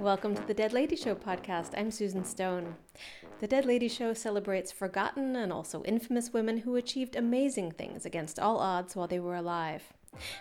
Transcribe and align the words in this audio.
Welcome 0.00 0.34
to 0.34 0.46
the 0.46 0.54
Dead 0.54 0.72
Lady 0.72 0.96
Show 0.96 1.14
podcast. 1.14 1.72
I'm 1.76 1.90
Susan 1.90 2.24
Stone. 2.24 2.74
The 3.40 3.46
Dead 3.46 3.66
Lady 3.66 3.86
Show 3.86 4.14
celebrates 4.14 4.72
forgotten 4.72 5.36
and 5.36 5.52
also 5.52 5.82
infamous 5.82 6.32
women 6.32 6.56
who 6.56 6.76
achieved 6.76 7.16
amazing 7.16 7.72
things 7.72 8.06
against 8.06 8.38
all 8.38 8.56
odds 8.60 8.96
while 8.96 9.06
they 9.06 9.20
were 9.20 9.34
alive. 9.34 9.92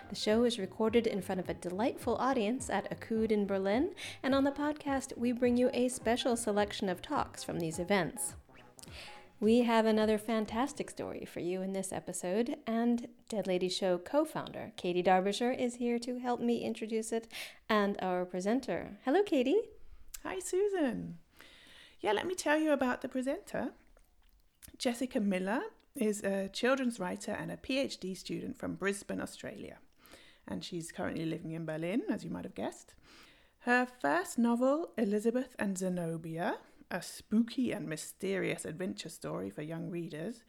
The 0.07 0.15
show 0.15 0.45
is 0.45 0.59
recorded 0.59 1.05
in 1.05 1.21
front 1.21 1.41
of 1.41 1.49
a 1.49 1.53
delightful 1.55 2.15
audience 2.15 2.69
at 2.69 2.89
ACUD 2.89 3.33
in 3.33 3.45
Berlin, 3.45 3.89
and 4.23 4.33
on 4.33 4.45
the 4.45 4.51
podcast, 4.51 5.17
we 5.17 5.33
bring 5.33 5.57
you 5.57 5.69
a 5.73 5.89
special 5.89 6.37
selection 6.37 6.87
of 6.87 7.01
talks 7.01 7.43
from 7.43 7.59
these 7.59 7.79
events. 7.79 8.35
We 9.41 9.61
have 9.61 9.85
another 9.85 10.17
fantastic 10.17 10.89
story 10.89 11.23
for 11.25 11.39
you 11.39 11.61
in 11.61 11.71
this 11.71 11.93
episode, 11.93 12.57
and 12.67 13.07
Dead 13.29 13.47
Lady 13.47 13.69
Show 13.69 13.97
co 13.97 14.25
founder 14.25 14.73
Katie 14.75 15.01
Derbyshire 15.01 15.53
is 15.53 15.75
here 15.75 15.97
to 15.99 16.19
help 16.19 16.41
me 16.41 16.65
introduce 16.65 17.13
it 17.13 17.29
and 17.69 17.97
our 18.01 18.25
presenter. 18.25 18.97
Hello, 19.05 19.23
Katie. 19.23 19.61
Hi, 20.23 20.39
Susan. 20.39 21.19
Yeah, 22.01 22.11
let 22.11 22.27
me 22.27 22.35
tell 22.35 22.59
you 22.59 22.73
about 22.73 23.01
the 23.01 23.07
presenter. 23.07 23.69
Jessica 24.77 25.21
Miller 25.21 25.61
is 25.95 26.21
a 26.21 26.49
children's 26.49 26.99
writer 26.99 27.31
and 27.31 27.49
a 27.49 27.55
PhD 27.55 28.17
student 28.17 28.57
from 28.57 28.75
Brisbane, 28.75 29.21
Australia, 29.21 29.77
and 30.49 30.65
she's 30.65 30.91
currently 30.91 31.23
living 31.23 31.51
in 31.51 31.65
Berlin, 31.65 32.01
as 32.09 32.25
you 32.25 32.29
might 32.29 32.43
have 32.43 32.55
guessed. 32.55 32.93
Her 33.59 33.87
first 34.01 34.37
novel, 34.37 34.89
Elizabeth 34.97 35.55
and 35.57 35.77
Zenobia, 35.77 36.57
a 36.91 37.01
spooky 37.01 37.71
and 37.71 37.87
mysterious 37.87 38.65
adventure 38.65 39.09
story 39.09 39.49
for 39.49 39.61
young 39.61 39.89
readers, 39.89 40.43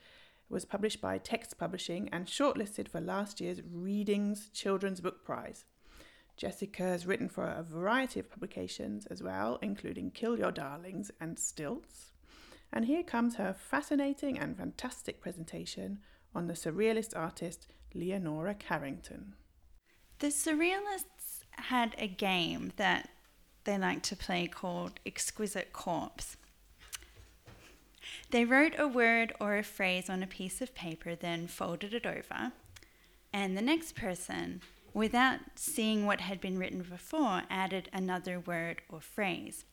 was 0.48 0.64
published 0.64 1.00
by 1.00 1.18
Text 1.18 1.58
Publishing 1.58 2.08
and 2.10 2.26
shortlisted 2.26 2.88
for 2.88 3.00
last 3.00 3.40
year's 3.40 3.60
Readings 3.70 4.50
Children's 4.52 5.00
Book 5.00 5.24
Prize. 5.24 5.64
Jessica 6.36 6.82
has 6.82 7.06
written 7.06 7.28
for 7.28 7.44
a 7.44 7.62
variety 7.62 8.18
of 8.18 8.30
publications 8.30 9.06
as 9.06 9.22
well, 9.22 9.58
including 9.60 10.10
Kill 10.10 10.38
Your 10.38 10.50
Darlings 10.50 11.10
and 11.20 11.38
Stilts. 11.38 12.12
And 12.72 12.86
here 12.86 13.02
comes 13.02 13.36
her 13.36 13.52
fascinating 13.52 14.38
and 14.38 14.56
fantastic 14.56 15.20
presentation 15.20 15.98
on 16.34 16.46
the 16.46 16.54
surrealist 16.54 17.16
artist 17.16 17.66
Leonora 17.94 18.54
Carrington. 18.54 19.34
The 20.20 20.28
surrealists 20.28 21.44
had 21.52 21.94
a 21.98 22.08
game 22.08 22.72
that 22.76 23.10
they 23.70 23.78
liked 23.78 24.02
to 24.06 24.16
play 24.16 24.48
called 24.48 24.98
Exquisite 25.06 25.72
Corpse. 25.72 26.36
They 28.32 28.44
wrote 28.44 28.74
a 28.76 28.88
word 28.88 29.32
or 29.38 29.56
a 29.56 29.62
phrase 29.62 30.10
on 30.10 30.24
a 30.24 30.26
piece 30.26 30.60
of 30.60 30.74
paper, 30.74 31.14
then 31.14 31.46
folded 31.46 31.94
it 31.94 32.04
over, 32.04 32.50
and 33.32 33.56
the 33.56 33.62
next 33.62 33.94
person, 33.94 34.60
without 34.92 35.38
seeing 35.54 36.04
what 36.04 36.20
had 36.20 36.40
been 36.40 36.58
written 36.58 36.82
before, 36.82 37.42
added 37.48 37.88
another 37.92 38.40
word 38.40 38.82
or 38.88 39.00
phrase. 39.00 39.64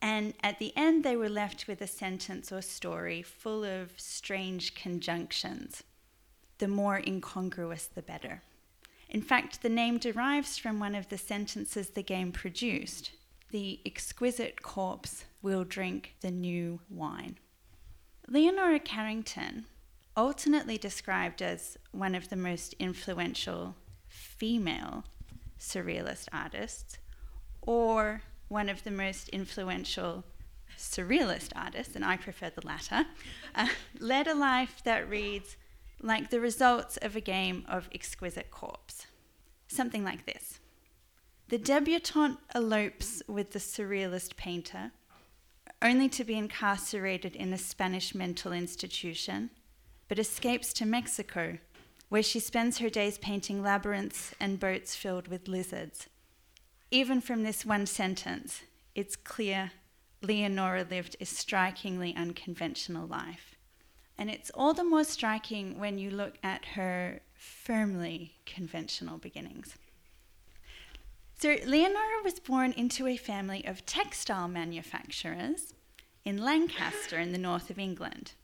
And 0.00 0.34
at 0.44 0.60
the 0.60 0.72
end, 0.76 1.02
they 1.02 1.16
were 1.16 1.28
left 1.28 1.66
with 1.66 1.80
a 1.80 1.88
sentence 1.88 2.52
or 2.52 2.62
story 2.62 3.22
full 3.22 3.64
of 3.64 3.90
strange 3.96 4.76
conjunctions. 4.76 5.82
The 6.58 6.68
more 6.68 7.02
incongruous, 7.04 7.86
the 7.86 8.02
better. 8.02 8.42
In 9.10 9.20
fact, 9.20 9.62
the 9.62 9.68
name 9.68 9.98
derives 9.98 10.58
from 10.58 10.78
one 10.78 10.94
of 10.94 11.08
the 11.08 11.18
sentences 11.18 11.90
the 11.90 12.04
game 12.04 12.30
produced 12.30 13.10
the 13.52 13.80
exquisite 13.84 14.62
corpse 14.62 15.24
will 15.42 15.62
drink 15.62 16.16
the 16.22 16.30
new 16.30 16.80
wine. 16.90 17.38
Leonora 18.26 18.80
Carrington, 18.80 19.66
alternately 20.16 20.78
described 20.78 21.42
as 21.42 21.76
one 21.92 22.14
of 22.14 22.30
the 22.30 22.36
most 22.36 22.74
influential 22.78 23.76
female 24.08 25.04
surrealist 25.60 26.28
artists, 26.32 26.98
or 27.60 28.22
one 28.48 28.68
of 28.68 28.84
the 28.84 28.90
most 28.90 29.28
influential 29.28 30.24
surrealist 30.78 31.50
artists, 31.54 31.94
and 31.94 32.04
I 32.04 32.16
prefer 32.16 32.50
the 32.50 32.66
latter, 32.66 33.04
uh, 33.54 33.68
led 34.00 34.26
a 34.26 34.34
life 34.34 34.82
that 34.84 35.08
reads 35.08 35.56
like 36.00 36.30
the 36.30 36.40
results 36.40 36.96
of 36.96 37.14
a 37.14 37.20
game 37.20 37.64
of 37.68 37.88
exquisite 37.94 38.50
corpse. 38.50 39.06
Something 39.68 40.04
like 40.04 40.26
this 40.26 40.58
The 41.52 41.58
debutante 41.58 42.38
elopes 42.54 43.22
with 43.28 43.50
the 43.50 43.58
surrealist 43.58 44.36
painter 44.36 44.90
only 45.82 46.08
to 46.08 46.24
be 46.24 46.32
incarcerated 46.32 47.36
in 47.36 47.52
a 47.52 47.58
Spanish 47.58 48.14
mental 48.14 48.54
institution, 48.54 49.50
but 50.08 50.18
escapes 50.18 50.72
to 50.72 50.86
Mexico, 50.86 51.58
where 52.08 52.22
she 52.22 52.40
spends 52.40 52.78
her 52.78 52.88
days 52.88 53.18
painting 53.18 53.62
labyrinths 53.62 54.34
and 54.40 54.58
boats 54.58 54.96
filled 54.96 55.28
with 55.28 55.46
lizards. 55.46 56.08
Even 56.90 57.20
from 57.20 57.42
this 57.42 57.66
one 57.66 57.84
sentence, 57.84 58.62
it's 58.94 59.14
clear 59.14 59.72
Leonora 60.22 60.86
lived 60.88 61.16
a 61.20 61.26
strikingly 61.26 62.16
unconventional 62.16 63.06
life. 63.06 63.56
And 64.16 64.30
it's 64.30 64.50
all 64.54 64.72
the 64.72 64.84
more 64.84 65.04
striking 65.04 65.78
when 65.78 65.98
you 65.98 66.10
look 66.10 66.38
at 66.42 66.64
her 66.76 67.20
firmly 67.34 68.36
conventional 68.46 69.18
beginnings. 69.18 69.76
So, 71.42 71.56
Leonora 71.66 72.22
was 72.22 72.38
born 72.38 72.70
into 72.70 73.08
a 73.08 73.16
family 73.16 73.66
of 73.66 73.84
textile 73.84 74.46
manufacturers 74.46 75.74
in 76.24 76.38
Lancaster 76.38 77.18
in 77.18 77.32
the 77.32 77.36
north 77.36 77.68
of 77.68 77.80
England. 77.80 78.34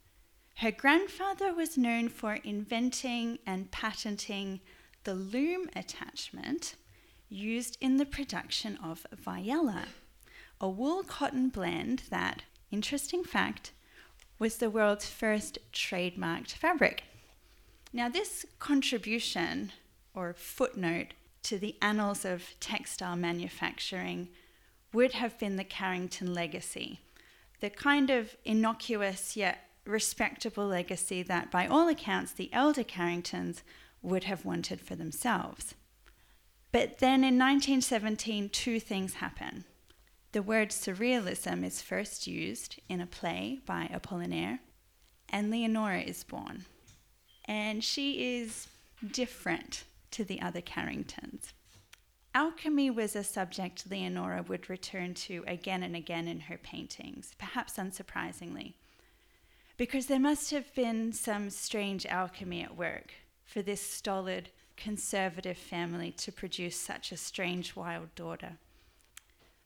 Her 0.55 0.71
grandfather 0.71 1.53
was 1.53 1.77
known 1.77 2.09
for 2.09 2.33
inventing 2.43 3.39
and 3.47 3.71
patenting 3.71 4.59
the 5.05 5.13
loom 5.13 5.69
attachment 5.77 6.75
used 7.29 7.77
in 7.79 7.95
the 7.95 8.05
production 8.05 8.77
of 8.83 9.07
Viyella, 9.15 9.85
a 10.59 10.67
wool 10.67 11.03
cotton 11.03 11.47
blend 11.47 12.01
that, 12.09 12.43
interesting 12.69 13.23
fact, 13.23 13.71
was 14.39 14.57
the 14.57 14.69
world's 14.69 15.07
first 15.07 15.57
trademarked 15.71 16.51
fabric. 16.51 17.03
Now, 17.93 18.09
this 18.09 18.45
contribution 18.59 19.71
or 20.13 20.33
footnote 20.33 21.13
to 21.43 21.57
the 21.57 21.75
annals 21.81 22.25
of 22.25 22.43
textile 22.59 23.15
manufacturing 23.15 24.29
would 24.93 25.13
have 25.13 25.37
been 25.37 25.55
the 25.55 25.63
Carrington 25.63 26.33
legacy, 26.33 26.99
the 27.59 27.69
kind 27.69 28.09
of 28.09 28.35
innocuous 28.43 29.35
yet 29.37 29.69
respectable 29.85 30.67
legacy 30.67 31.23
that, 31.23 31.51
by 31.51 31.67
all 31.67 31.87
accounts, 31.87 32.31
the 32.31 32.51
elder 32.53 32.83
Carringtons 32.83 33.63
would 34.01 34.25
have 34.25 34.45
wanted 34.45 34.81
for 34.81 34.95
themselves. 34.95 35.75
But 36.71 36.99
then 36.99 37.23
in 37.23 37.37
1917, 37.37 38.49
two 38.49 38.79
things 38.79 39.15
happen. 39.15 39.65
The 40.31 40.43
word 40.43 40.69
surrealism 40.69 41.65
is 41.65 41.81
first 41.81 42.27
used 42.27 42.79
in 42.87 43.01
a 43.01 43.07
play 43.07 43.59
by 43.65 43.89
Apollinaire, 43.91 44.59
and 45.27 45.49
Leonora 45.49 46.01
is 46.01 46.23
born. 46.23 46.65
And 47.45 47.83
she 47.83 48.37
is 48.37 48.67
different 49.11 49.85
to 50.11 50.23
the 50.23 50.41
other 50.41 50.61
Carringtons. 50.61 51.53
Alchemy 52.35 52.91
was 52.91 53.15
a 53.15 53.23
subject 53.23 53.89
Leonora 53.89 54.43
would 54.43 54.69
return 54.69 55.13
to 55.15 55.43
again 55.47 55.81
and 55.81 55.95
again 55.95 56.27
in 56.27 56.41
her 56.41 56.57
paintings, 56.57 57.33
perhaps 57.37 57.77
unsurprisingly, 57.77 58.73
because 59.77 60.05
there 60.05 60.19
must 60.19 60.51
have 60.51 60.73
been 60.75 61.11
some 61.11 61.49
strange 61.49 62.05
alchemy 62.05 62.61
at 62.61 62.77
work 62.77 63.13
for 63.45 63.61
this 63.61 63.81
stolid, 63.81 64.49
conservative 64.77 65.57
family 65.57 66.11
to 66.11 66.31
produce 66.31 66.75
such 66.75 67.11
a 67.11 67.17
strange, 67.17 67.75
wild 67.75 68.13
daughter. 68.13 68.57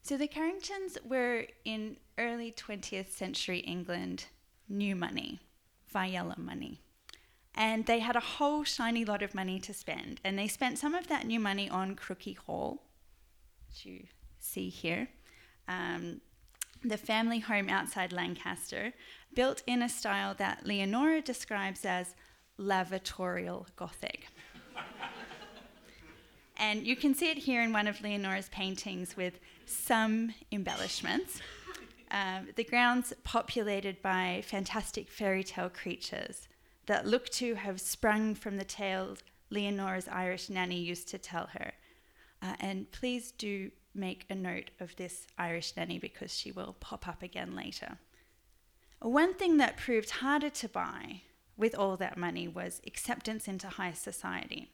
So 0.02 0.18
the 0.18 0.28
Carringtons 0.28 0.98
were 1.06 1.48
in 1.66 1.98
early 2.18 2.52
20th 2.52 3.10
century 3.10 3.60
England 3.60 4.26
new 4.70 4.96
money, 4.96 5.42
Viyella 5.94 6.38
money. 6.38 6.80
And 7.56 7.86
they 7.86 8.00
had 8.00 8.16
a 8.16 8.20
whole 8.20 8.64
shiny 8.64 9.06
lot 9.06 9.22
of 9.22 9.36
money 9.36 9.60
to 9.60 9.74
spend. 9.74 10.20
And 10.24 10.38
they 10.38 10.48
spent 10.48 10.80
some 10.80 10.96
of 10.96 11.08
that 11.08 11.26
new 11.26 11.40
money 11.40 11.70
on 11.70 11.96
Crookhey 11.96 12.38
Hall, 12.38 12.84
which 13.68 13.86
you 13.86 14.06
see 14.40 14.70
here. 14.70 15.10
Um, 15.68 16.22
the 16.84 16.98
family 16.98 17.40
home 17.40 17.70
outside 17.70 18.12
Lancaster, 18.12 18.94
built 19.34 19.64
in 19.66 19.82
a 19.82 19.90
style 19.90 20.34
that 20.36 20.66
Leonora 20.66 21.22
describes 21.22 21.86
as 21.86 22.16
lavatorial 22.60 23.68
Gothic. 23.76 24.28
and 26.58 26.86
you 26.86 26.96
can 26.96 27.16
see 27.16 27.30
it 27.30 27.38
here 27.38 27.62
in 27.62 27.72
one 27.72 27.88
of 27.88 28.00
Leonora's 28.00 28.50
paintings 28.50 29.16
with 29.16 29.40
some 29.66 30.34
embellishments. 30.52 31.40
Um, 32.12 32.50
the 32.56 32.64
grounds 32.64 33.14
populated 33.24 34.02
by 34.02 34.44
fantastic 34.46 35.10
fairy 35.10 35.44
tale 35.44 35.70
creatures 35.70 36.48
that 36.86 37.08
look 37.08 37.30
to 37.30 37.56
have 37.56 37.80
sprung 37.80 38.36
from 38.36 38.58
the 38.58 38.66
tales 38.66 39.20
Leonora's 39.50 40.08
Irish 40.08 40.50
nanny 40.50 40.80
used 40.80 41.08
to 41.10 41.18
tell 41.18 41.48
her. 41.54 41.74
Uh, 42.42 42.56
and 42.60 42.92
please 42.92 43.32
do 43.32 43.72
make 43.94 44.26
a 44.30 44.36
note 44.36 44.72
of 44.80 44.96
this 44.96 45.28
Irish 45.38 45.74
nanny 45.78 46.00
because 46.00 46.36
she 46.36 46.52
will 46.52 46.76
pop 46.80 47.08
up 47.08 47.22
again 47.22 47.56
later. 47.56 47.98
One 49.00 49.34
thing 49.34 49.58
that 49.58 49.78
proved 49.78 50.10
harder 50.10 50.50
to 50.50 50.70
buy 50.70 51.22
with 51.56 51.76
all 51.76 51.98
that 51.98 52.18
money 52.18 52.48
was 52.48 52.82
acceptance 52.88 53.48
into 53.48 53.68
high 53.68 53.94
society. 53.94 54.72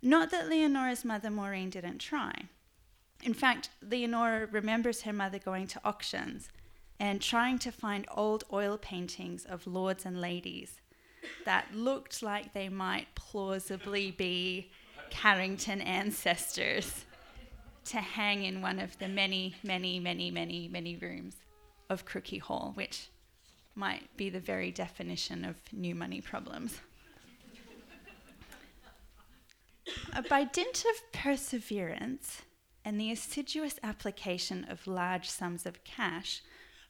Not 0.00 0.30
that 0.30 0.48
Leonora's 0.48 1.04
mother 1.04 1.30
Maureen 1.30 1.70
didn't 1.70 1.98
try. 1.98 2.48
In 3.22 3.34
fact, 3.34 3.70
Leonora 3.82 4.46
remembers 4.46 5.02
her 5.02 5.12
mother 5.12 5.38
going 5.38 5.66
to 5.68 5.80
auctions 5.84 6.48
and 7.00 7.20
trying 7.20 7.58
to 7.58 7.72
find 7.72 8.06
old 8.14 8.44
oil 8.52 8.78
paintings 8.78 9.44
of 9.44 9.66
lords 9.66 10.04
and 10.04 10.20
ladies 10.20 10.80
that 11.44 11.74
looked 11.74 12.22
like 12.22 12.52
they 12.52 12.68
might 12.68 13.14
plausibly 13.14 14.10
be 14.10 14.70
Carrington 15.10 15.80
ancestors 15.80 17.04
to 17.86 17.98
hang 17.98 18.44
in 18.44 18.62
one 18.62 18.78
of 18.78 18.98
the 18.98 19.08
many, 19.08 19.54
many, 19.62 20.00
many, 20.00 20.30
many, 20.30 20.68
many 20.68 20.96
rooms 20.96 21.36
of 21.90 22.06
Crookhey 22.06 22.40
Hall, 22.40 22.72
which 22.74 23.08
might 23.74 24.16
be 24.16 24.30
the 24.30 24.40
very 24.40 24.70
definition 24.70 25.44
of 25.44 25.56
new 25.72 25.94
money 25.94 26.20
problems. 26.20 26.80
Uh, 30.14 30.22
by 30.30 30.44
dint 30.44 30.84
of 30.84 31.12
perseverance 31.12 32.42
and 32.84 32.98
the 32.98 33.10
assiduous 33.10 33.78
application 33.82 34.64
of 34.64 34.86
large 34.86 35.28
sums 35.28 35.66
of 35.66 35.84
cash, 35.84 36.42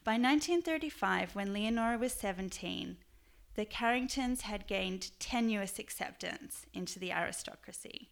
by 0.05 0.13
1935, 0.13 1.35
when 1.35 1.53
Leonora 1.53 1.99
was 1.99 2.13
17, 2.13 2.99
the 3.55 3.65
Carringtons 3.65 4.43
had 4.43 4.67
gained 4.67 5.19
tenuous 5.19 5.79
acceptance 5.79 6.67
into 6.73 6.99
the 6.99 7.13
aristocracy, 7.13 8.11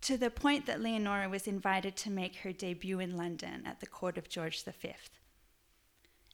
to 0.00 0.16
the 0.16 0.30
point 0.30 0.66
that 0.66 0.80
Leonora 0.80 1.28
was 1.28 1.46
invited 1.46 1.96
to 1.96 2.10
make 2.10 2.36
her 2.36 2.52
debut 2.52 3.00
in 3.00 3.16
London 3.16 3.62
at 3.64 3.80
the 3.80 3.86
court 3.86 4.18
of 4.18 4.28
George 4.28 4.62
V. 4.64 4.92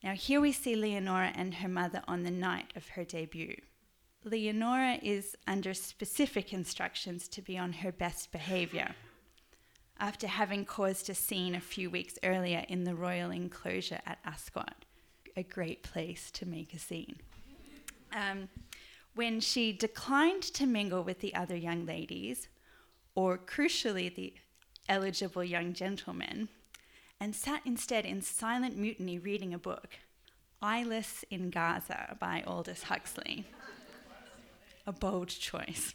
Now, 0.03 0.15
here 0.15 0.41
we 0.41 0.53
see 0.53 0.75
Leonora 0.75 1.33
and 1.35 1.55
her 1.55 1.69
mother 1.69 2.03
on 2.09 2.23
the 2.23 2.31
night 2.31 2.73
of 2.75 2.89
her 2.89 3.05
debut. 3.05 3.57
Leonora 4.25 4.99
is 5.03 5.37
under 5.47 5.75
specific 5.75 6.53
instructions 6.53 7.29
to 7.29 7.43
be 7.43 7.57
on 7.57 7.73
her 7.75 7.93
best 7.93 8.33
behaviour 8.33 8.95
after 9.99 10.27
having 10.27 10.65
caused 10.65 11.11
a 11.11 11.15
scene 11.15 11.55
a 11.55 11.61
few 11.61 11.91
weeks 11.91 12.19
earlier 12.25 12.65
in 12.69 12.85
the 12.85 12.95
royal 12.95 13.31
enclosure 13.31 14.01
at 14.07 14.19
Ascot, 14.25 14.87
a 15.37 15.43
great 15.43 15.83
place 15.83 16.31
to 16.31 16.47
make 16.47 16.73
a 16.73 16.79
scene. 16.79 17.17
Um, 18.13 18.49
when 19.15 19.41
she 19.41 19.73
declined 19.73 20.43
to 20.43 20.67
mingle 20.67 21.03
with 21.03 21.21
the 21.21 21.35
other 21.35 21.57
young 21.57 21.85
ladies, 21.85 22.49
or 23.15 23.37
crucially, 23.39 24.15
the 24.15 24.35
eligible 24.89 25.45
young 25.45 25.73
gentlemen, 25.73 26.49
and 27.21 27.35
sat 27.35 27.63
instead 27.65 28.07
in 28.07 28.23
silent 28.23 28.77
mutiny 28.77 29.19
reading 29.19 29.53
a 29.53 29.59
book, 29.59 29.99
Eyeless 30.63 31.25
in 31.31 31.51
Gaza 31.51 32.17
by 32.21 32.43
Aldous 32.47 32.85
Huxley. 32.85 33.45
a 34.87 34.93
bold 34.93 35.29
choice. 35.29 35.95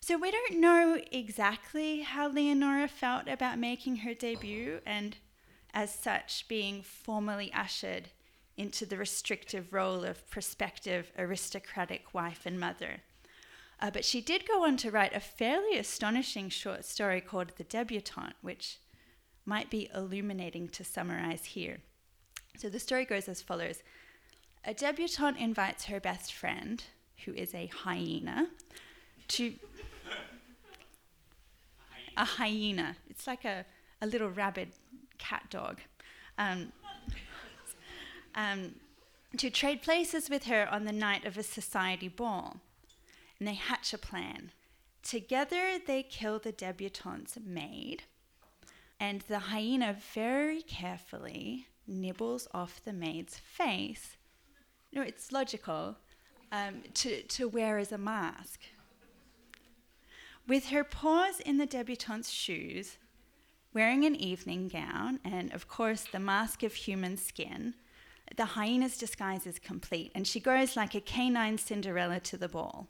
So 0.00 0.18
we 0.18 0.32
don't 0.32 0.60
know 0.60 1.00
exactly 1.12 2.00
how 2.00 2.28
Leonora 2.28 2.88
felt 2.88 3.28
about 3.28 3.58
making 3.58 3.96
her 3.98 4.14
debut 4.14 4.80
and, 4.84 5.16
as 5.72 5.94
such, 5.94 6.48
being 6.48 6.82
formally 6.82 7.52
ushered 7.54 8.08
into 8.56 8.84
the 8.86 8.96
restrictive 8.96 9.72
role 9.72 10.04
of 10.04 10.28
prospective 10.30 11.10
aristocratic 11.18 12.12
wife 12.12 12.42
and 12.44 12.60
mother. 12.60 12.98
Uh, 13.80 13.90
but 13.90 14.04
she 14.04 14.20
did 14.20 14.46
go 14.46 14.64
on 14.64 14.76
to 14.76 14.90
write 14.90 15.14
a 15.14 15.20
fairly 15.20 15.76
astonishing 15.76 16.48
short 16.48 16.84
story 16.84 17.20
called 17.20 17.52
The 17.56 17.64
Debutante, 17.64 18.36
which 18.40 18.78
might 19.44 19.70
be 19.70 19.90
illuminating 19.94 20.68
to 20.68 20.84
summarize 20.84 21.44
here. 21.46 21.78
So 22.56 22.68
the 22.68 22.78
story 22.78 23.04
goes 23.04 23.28
as 23.28 23.42
follows 23.42 23.82
A 24.64 24.74
debutante 24.74 25.40
invites 25.40 25.86
her 25.86 25.98
best 25.98 26.32
friend, 26.32 26.84
who 27.24 27.32
is 27.32 27.54
a 27.54 27.66
hyena, 27.66 28.48
to 29.28 29.54
a 32.16 32.24
hyena. 32.24 32.96
It's 33.08 33.26
like 33.26 33.44
a, 33.44 33.64
a 34.00 34.06
little 34.06 34.30
rabid 34.30 34.68
cat 35.18 35.46
dog. 35.50 35.80
Um, 36.38 36.72
um, 38.34 38.74
to 39.36 39.50
trade 39.50 39.82
places 39.82 40.28
with 40.28 40.44
her 40.44 40.68
on 40.70 40.84
the 40.84 40.92
night 40.92 41.24
of 41.24 41.36
a 41.36 41.42
society 41.42 42.08
ball. 42.08 42.58
And 43.38 43.48
they 43.48 43.54
hatch 43.54 43.92
a 43.92 43.98
plan. 43.98 44.52
Together, 45.02 45.78
they 45.84 46.02
kill 46.02 46.38
the 46.38 46.52
debutante's 46.52 47.38
maid, 47.44 48.04
and 49.00 49.22
the 49.22 49.40
hyena 49.40 49.96
very 50.14 50.62
carefully 50.62 51.66
nibbles 51.88 52.46
off 52.54 52.84
the 52.84 52.92
maid's 52.92 53.36
face. 53.36 54.16
No, 54.92 55.02
it's 55.02 55.32
logical 55.32 55.96
um, 56.52 56.82
to, 56.94 57.22
to 57.22 57.48
wear 57.48 57.78
as 57.78 57.90
a 57.90 57.98
mask. 57.98 58.60
With 60.46 60.68
her 60.68 60.84
paws 60.84 61.40
in 61.40 61.58
the 61.58 61.66
debutante's 61.66 62.30
shoes, 62.30 62.98
wearing 63.74 64.04
an 64.04 64.14
evening 64.14 64.68
gown, 64.68 65.18
and 65.24 65.52
of 65.52 65.66
course 65.66 66.04
the 66.04 66.20
mask 66.20 66.62
of 66.62 66.74
human 66.74 67.16
skin, 67.16 67.74
the 68.36 68.44
hyena's 68.44 68.96
disguise 68.96 69.46
is 69.46 69.58
complete, 69.58 70.12
and 70.14 70.26
she 70.26 70.40
goes 70.40 70.76
like 70.76 70.94
a 70.94 71.00
canine 71.00 71.58
Cinderella 71.58 72.20
to 72.20 72.36
the 72.36 72.48
ball. 72.48 72.88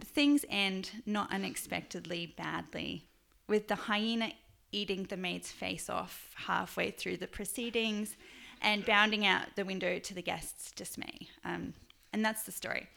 Things 0.00 0.44
end 0.48 1.02
not 1.06 1.32
unexpectedly 1.32 2.34
badly, 2.36 3.06
with 3.46 3.68
the 3.68 3.74
hyena 3.74 4.32
eating 4.72 5.04
the 5.04 5.16
maid's 5.16 5.52
face 5.52 5.88
off 5.88 6.30
halfway 6.34 6.90
through 6.90 7.16
the 7.18 7.26
proceedings 7.26 8.16
and 8.60 8.84
bounding 8.84 9.24
out 9.24 9.54
the 9.54 9.64
window 9.64 9.98
to 9.98 10.14
the 10.14 10.22
guests' 10.22 10.72
dismay. 10.72 11.28
Um, 11.44 11.74
and 12.12 12.24
that's 12.24 12.42
the 12.42 12.52
story. 12.52 12.88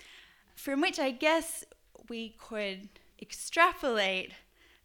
From 0.55 0.81
which 0.81 0.99
I 0.99 1.11
guess 1.11 1.63
we 2.09 2.35
could 2.39 2.89
extrapolate 3.21 4.31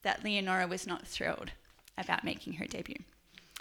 that 0.03 0.23
Leonora 0.23 0.67
was 0.67 0.87
not 0.87 1.07
thrilled 1.07 1.53
about 1.97 2.25
making 2.25 2.55
her 2.55 2.67
debut. 2.67 3.03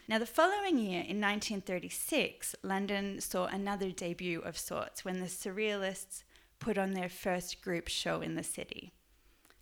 Now, 0.05 0.19
the 0.19 0.25
following 0.25 0.77
year, 0.77 0.99
in 0.99 1.21
1936, 1.21 2.55
London 2.61 3.21
saw 3.21 3.45
another 3.45 3.89
debut 3.89 4.41
of 4.41 4.57
sorts 4.57 5.05
when 5.05 5.21
the 5.21 5.27
Surrealists 5.27 6.23
put 6.59 6.77
on 6.77 6.91
their 6.91 7.07
first 7.07 7.61
group 7.61 7.87
show 7.87 8.19
in 8.19 8.35
the 8.35 8.43
city. 8.43 8.91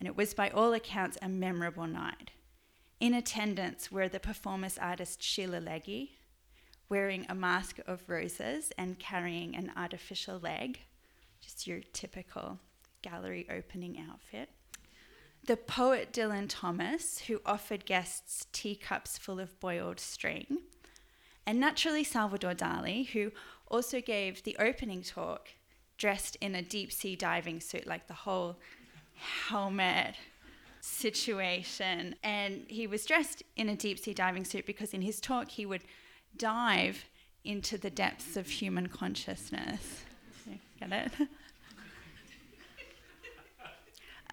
And 0.00 0.08
it 0.08 0.16
was, 0.16 0.34
by 0.34 0.50
all 0.50 0.72
accounts, 0.72 1.16
a 1.22 1.28
memorable 1.28 1.86
night. 1.86 2.32
In 2.98 3.14
attendance 3.14 3.92
were 3.92 4.08
the 4.08 4.18
performance 4.18 4.78
artist 4.78 5.22
Sheila 5.22 5.60
Legge, 5.60 6.08
wearing 6.88 7.24
a 7.28 7.36
mask 7.36 7.78
of 7.86 8.02
roses 8.08 8.72
and 8.76 8.98
carrying 8.98 9.54
an 9.54 9.70
artificial 9.76 10.40
leg, 10.40 10.80
just 11.40 11.68
your 11.68 11.80
typical 11.92 12.58
gallery 13.00 13.46
opening 13.48 14.04
outfit 14.10 14.50
the 15.44 15.56
poet 15.56 16.12
Dylan 16.12 16.46
Thomas, 16.48 17.20
who 17.26 17.40
offered 17.44 17.84
guests 17.84 18.46
teacups 18.52 19.18
full 19.18 19.40
of 19.40 19.58
boiled 19.60 19.98
string, 19.98 20.58
and 21.46 21.58
naturally 21.58 22.04
Salvador 22.04 22.54
Dali, 22.54 23.08
who 23.08 23.32
also 23.66 24.00
gave 24.00 24.44
the 24.44 24.56
opening 24.60 25.02
talk 25.02 25.48
dressed 25.98 26.36
in 26.40 26.54
a 26.54 26.62
deep 26.62 26.92
sea 26.92 27.16
diving 27.16 27.60
suit, 27.60 27.86
like 27.86 28.06
the 28.06 28.14
whole 28.14 28.58
helmet 29.48 30.14
situation. 30.80 32.14
And 32.22 32.64
he 32.68 32.86
was 32.86 33.04
dressed 33.04 33.42
in 33.56 33.68
a 33.68 33.76
deep 33.76 33.98
sea 33.98 34.14
diving 34.14 34.44
suit 34.44 34.66
because 34.66 34.92
in 34.94 35.02
his 35.02 35.20
talk 35.20 35.48
he 35.48 35.66
would 35.66 35.82
dive 36.36 37.04
into 37.44 37.78
the 37.78 37.90
depths 37.90 38.36
of 38.36 38.48
human 38.48 38.88
consciousness. 38.88 40.04
Get 40.80 40.92
it? 40.92 41.28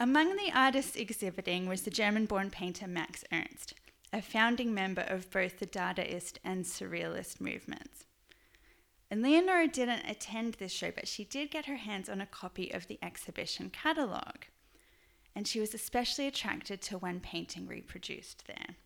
Among 0.01 0.37
the 0.37 0.49
artists 0.55 0.95
exhibiting 0.95 1.67
was 1.67 1.81
the 1.81 1.91
German 1.91 2.25
born 2.25 2.49
painter 2.49 2.87
Max 2.87 3.25
Ernst, 3.33 3.73
a 4.13 4.21
founding 4.21 4.73
member 4.73 5.01
of 5.01 5.29
both 5.29 5.59
the 5.59 5.65
Dadaist 5.65 6.37
and 6.41 6.63
Surrealist 6.63 7.41
movements. 7.41 8.05
And 9.11 9.21
Leonora 9.21 9.67
didn't 9.67 10.09
attend 10.09 10.53
this 10.53 10.71
show, 10.71 10.89
but 10.89 11.09
she 11.09 11.25
did 11.25 11.51
get 11.51 11.65
her 11.65 11.75
hands 11.75 12.07
on 12.07 12.21
a 12.21 12.25
copy 12.25 12.71
of 12.71 12.87
the 12.87 12.97
exhibition 13.03 13.69
catalogue. 13.71 14.45
And 15.35 15.45
she 15.45 15.59
was 15.59 15.73
especially 15.73 16.27
attracted 16.27 16.81
to 16.83 16.97
one 16.97 17.19
painting 17.19 17.67
reproduced 17.67 18.47
there. 18.47 18.77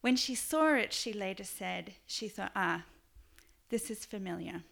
When 0.00 0.16
she 0.16 0.34
saw 0.34 0.74
it, 0.74 0.94
she 0.94 1.12
later 1.12 1.44
said, 1.44 1.96
she 2.06 2.28
thought, 2.28 2.52
ah, 2.56 2.84
this 3.68 3.90
is 3.90 4.06
familiar. 4.06 4.62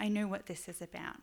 I 0.00 0.08
know 0.08 0.26
what 0.26 0.46
this 0.46 0.66
is 0.66 0.80
about. 0.80 1.16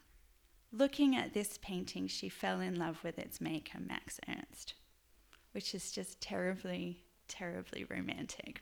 Looking 0.78 1.16
at 1.16 1.34
this 1.34 1.58
painting, 1.62 2.08
she 2.08 2.28
fell 2.28 2.60
in 2.60 2.78
love 2.78 3.02
with 3.02 3.18
its 3.18 3.40
maker, 3.40 3.80
Max 3.80 4.20
Ernst, 4.28 4.74
which 5.54 5.74
is 5.74 5.90
just 5.90 6.20
terribly, 6.20 7.02
terribly 7.30 7.86
romantic. 7.86 8.62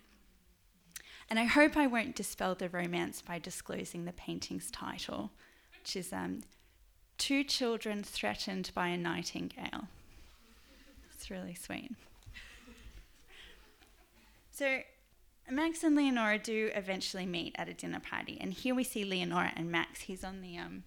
And 1.27 1.39
I 1.39 1.45
hope 1.45 1.75
I 1.75 1.87
won't 1.87 2.15
dispel 2.15 2.53
the 2.53 2.69
romance 2.69 3.23
by 3.23 3.39
disclosing 3.39 4.05
the 4.05 4.13
painting's 4.13 4.69
title, 4.69 5.31
which 5.79 5.95
is 5.95 6.13
um, 6.13 6.41
Two 7.17 7.43
Children 7.43 8.03
Threatened 8.03 8.69
by 8.75 8.89
a 8.89 8.97
Nightingale. 8.97 9.87
It's 11.11 11.31
really 11.31 11.55
sweet. 11.55 11.95
So, 14.51 14.81
Max 15.49 15.83
and 15.83 15.95
Leonora 15.95 16.37
do 16.37 16.69
eventually 16.75 17.25
meet 17.25 17.55
at 17.57 17.69
a 17.69 17.73
dinner 17.73 17.99
party, 17.99 18.37
and 18.39 18.53
here 18.53 18.75
we 18.75 18.83
see 18.83 19.03
Leonora 19.03 19.51
and 19.55 19.71
Max. 19.71 20.01
He's 20.01 20.23
on 20.23 20.41
the 20.41 20.59
um, 20.59 20.83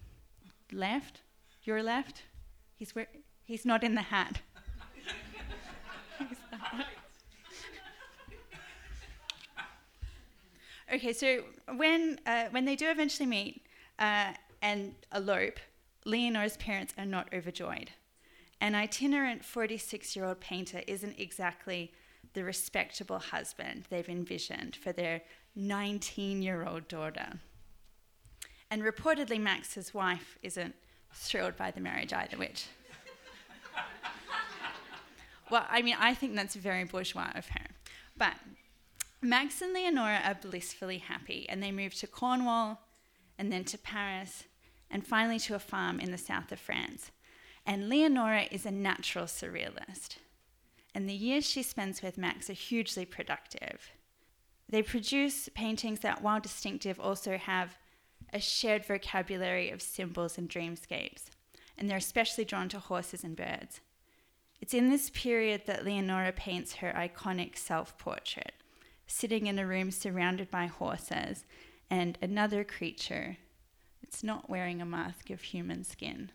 left, 0.71 1.21
your 1.63 1.83
left, 1.83 2.23
he's, 2.75 2.95
where, 2.95 3.07
he's 3.43 3.65
not 3.65 3.83
in 3.83 3.95
the 3.95 4.01
hat. 4.01 4.41
okay, 10.93 11.13
so 11.13 11.43
when, 11.75 12.19
uh, 12.25 12.45
when 12.51 12.65
they 12.65 12.75
do 12.75 12.89
eventually 12.89 13.27
meet 13.27 13.65
uh, 13.99 14.33
and 14.61 14.95
elope, 15.13 15.59
Leonora's 16.05 16.57
parents 16.57 16.93
are 16.97 17.05
not 17.05 17.27
overjoyed. 17.33 17.91
An 18.59 18.73
itinerant 18.73 19.45
46 19.45 20.15
year 20.15 20.25
old 20.25 20.39
painter 20.39 20.81
isn't 20.87 21.19
exactly 21.19 21.93
the 22.33 22.43
respectable 22.43 23.19
husband 23.19 23.85
they've 23.89 24.09
envisioned 24.09 24.75
for 24.75 24.91
their 24.91 25.21
19 25.55 26.41
year 26.41 26.65
old 26.65 26.87
daughter. 26.87 27.39
And 28.69 28.83
reportedly, 28.83 29.39
Max's 29.39 29.93
wife 29.93 30.37
isn't 30.41 30.75
thrilled 31.13 31.55
by 31.55 31.71
the 31.71 31.79
marriage 31.79 32.13
either, 32.13 32.37
which. 32.37 32.65
well, 35.49 35.65
I 35.69 35.81
mean, 35.81 35.95
I 35.99 36.13
think 36.13 36.35
that's 36.35 36.55
very 36.55 36.83
bourgeois 36.83 37.31
of 37.35 37.47
her. 37.47 37.67
But 38.17 38.33
Max 39.21 39.61
and 39.61 39.73
Leonora 39.73 40.21
are 40.23 40.35
blissfully 40.35 40.97
happy, 40.97 41.47
and 41.49 41.61
they 41.63 41.71
move 41.71 41.93
to 41.95 42.07
Cornwall, 42.07 42.81
and 43.37 43.51
then 43.51 43.63
to 43.65 43.77
Paris, 43.77 44.43
and 44.91 45.05
finally 45.05 45.39
to 45.39 45.55
a 45.55 45.59
farm 45.59 45.99
in 45.99 46.11
the 46.11 46.17
south 46.17 46.51
of 46.51 46.59
France. 46.59 47.11
And 47.65 47.89
Leonora 47.89 48.45
is 48.51 48.65
a 48.65 48.71
natural 48.71 49.25
surrealist, 49.25 50.17
and 50.93 51.09
the 51.09 51.13
years 51.13 51.45
she 51.45 51.63
spends 51.63 52.01
with 52.01 52.17
Max 52.17 52.49
are 52.49 52.53
hugely 52.53 53.05
productive. 53.05 53.91
They 54.69 54.81
produce 54.81 55.49
paintings 55.53 55.99
that, 56.01 56.21
while 56.21 56.39
distinctive, 56.39 56.99
also 56.99 57.37
have 57.37 57.77
a 58.33 58.39
shared 58.39 58.85
vocabulary 58.85 59.69
of 59.69 59.81
symbols 59.81 60.37
and 60.37 60.49
dreamscapes, 60.49 61.25
and 61.77 61.89
they're 61.89 61.97
especially 61.97 62.45
drawn 62.45 62.69
to 62.69 62.79
horses 62.79 63.23
and 63.23 63.35
birds. 63.35 63.81
It's 64.59 64.73
in 64.73 64.89
this 64.89 65.09
period 65.11 65.63
that 65.67 65.85
Leonora 65.85 66.31
paints 66.31 66.75
her 66.75 66.91
iconic 66.93 67.57
self 67.57 67.97
portrait, 67.97 68.53
sitting 69.05 69.47
in 69.47 69.59
a 69.59 69.67
room 69.67 69.91
surrounded 69.91 70.49
by 70.49 70.65
horses 70.65 71.45
and 71.89 72.17
another 72.21 72.63
creature. 72.63 73.37
It's 74.01 74.23
not 74.23 74.49
wearing 74.49 74.81
a 74.81 74.85
mask 74.85 75.29
of 75.29 75.41
human 75.41 75.83
skin, 75.83 76.31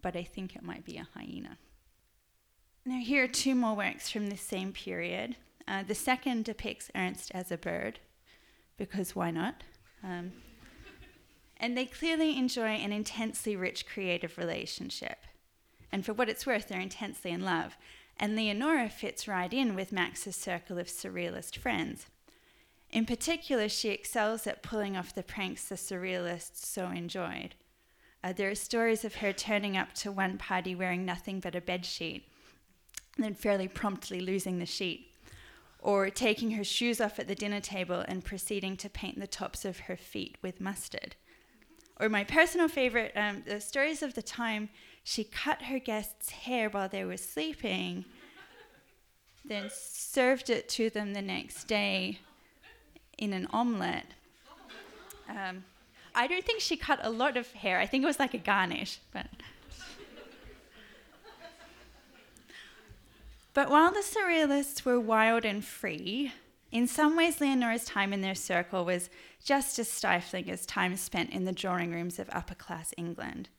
but 0.00 0.16
I 0.16 0.22
think 0.22 0.54
it 0.54 0.62
might 0.62 0.84
be 0.84 0.96
a 0.96 1.08
hyena. 1.14 1.58
Now, 2.84 2.98
here 2.98 3.24
are 3.24 3.28
two 3.28 3.54
more 3.54 3.76
works 3.76 4.10
from 4.10 4.26
this 4.26 4.40
same 4.40 4.72
period. 4.72 5.36
Uh, 5.68 5.84
the 5.84 5.94
second 5.94 6.44
depicts 6.44 6.90
Ernst 6.94 7.30
as 7.32 7.52
a 7.52 7.56
bird, 7.56 8.00
because 8.76 9.14
why 9.14 9.30
not? 9.30 9.62
Um, 10.02 10.32
and 11.62 11.78
they 11.78 11.86
clearly 11.86 12.36
enjoy 12.36 12.70
an 12.70 12.90
intensely 12.90 13.54
rich 13.54 13.86
creative 13.86 14.36
relationship. 14.36 15.18
And 15.92 16.04
for 16.04 16.12
what 16.12 16.28
it's 16.28 16.44
worth, 16.44 16.66
they're 16.66 16.80
intensely 16.80 17.30
in 17.30 17.44
love. 17.44 17.76
And 18.18 18.34
Leonora 18.34 18.88
fits 18.88 19.28
right 19.28 19.52
in 19.52 19.76
with 19.76 19.92
Max's 19.92 20.34
circle 20.34 20.76
of 20.76 20.88
surrealist 20.88 21.56
friends. 21.56 22.06
In 22.90 23.06
particular, 23.06 23.68
she 23.68 23.90
excels 23.90 24.46
at 24.46 24.62
pulling 24.62 24.96
off 24.96 25.14
the 25.14 25.22
pranks 25.22 25.68
the 25.68 25.76
surrealists 25.76 26.66
so 26.66 26.88
enjoyed. 26.88 27.54
Uh, 28.24 28.32
there 28.32 28.50
are 28.50 28.56
stories 28.56 29.04
of 29.04 29.16
her 29.16 29.32
turning 29.32 29.76
up 29.76 29.94
to 29.94 30.10
one 30.10 30.38
party 30.38 30.74
wearing 30.74 31.04
nothing 31.04 31.38
but 31.38 31.54
a 31.54 31.60
bedsheet, 31.60 32.22
and 33.16 33.24
then 33.24 33.34
fairly 33.34 33.68
promptly 33.68 34.20
losing 34.20 34.58
the 34.58 34.66
sheet, 34.66 35.14
or 35.78 36.10
taking 36.10 36.52
her 36.52 36.64
shoes 36.64 37.00
off 37.00 37.18
at 37.18 37.28
the 37.28 37.34
dinner 37.34 37.60
table 37.60 38.04
and 38.06 38.24
proceeding 38.24 38.76
to 38.76 38.90
paint 38.90 39.18
the 39.18 39.26
tops 39.26 39.64
of 39.64 39.80
her 39.80 39.96
feet 39.96 40.36
with 40.42 40.60
mustard. 40.60 41.16
Or 42.02 42.08
my 42.08 42.24
personal 42.24 42.66
favorite, 42.66 43.12
um, 43.14 43.44
the 43.46 43.60
stories 43.60 44.02
of 44.02 44.14
the 44.14 44.22
time 44.22 44.70
she 45.04 45.22
cut 45.22 45.62
her 45.62 45.78
guests' 45.78 46.30
hair 46.30 46.68
while 46.68 46.88
they 46.88 47.04
were 47.04 47.16
sleeping, 47.16 48.04
then 49.44 49.70
served 49.72 50.50
it 50.50 50.68
to 50.70 50.90
them 50.90 51.12
the 51.12 51.22
next 51.22 51.68
day 51.68 52.18
in 53.18 53.32
an 53.32 53.46
omelette. 53.52 54.14
Um, 55.28 55.62
I 56.12 56.26
don't 56.26 56.44
think 56.44 56.60
she 56.60 56.76
cut 56.76 56.98
a 57.04 57.10
lot 57.10 57.36
of 57.36 57.52
hair. 57.52 57.78
I 57.78 57.86
think 57.86 58.02
it 58.02 58.08
was 58.08 58.18
like 58.18 58.34
a 58.34 58.38
garnish, 58.38 58.98
but. 59.12 59.26
But 63.54 63.70
while 63.70 63.92
the 63.92 64.00
surrealists 64.00 64.84
were 64.84 64.98
wild 64.98 65.44
and 65.44 65.64
free, 65.64 66.32
in 66.72 66.86
some 66.86 67.16
ways 67.16 67.38
Leonora's 67.38 67.84
time 67.84 68.12
in 68.12 68.22
their 68.22 68.34
circle 68.34 68.84
was 68.84 69.10
just 69.44 69.78
as 69.78 69.90
stifling 69.90 70.50
as 70.50 70.66
time 70.66 70.96
spent 70.96 71.30
in 71.30 71.44
the 71.44 71.52
drawing 71.52 71.92
rooms 71.92 72.18
of 72.18 72.28
upper 72.32 72.54
class 72.54 72.94
England. 72.96 73.50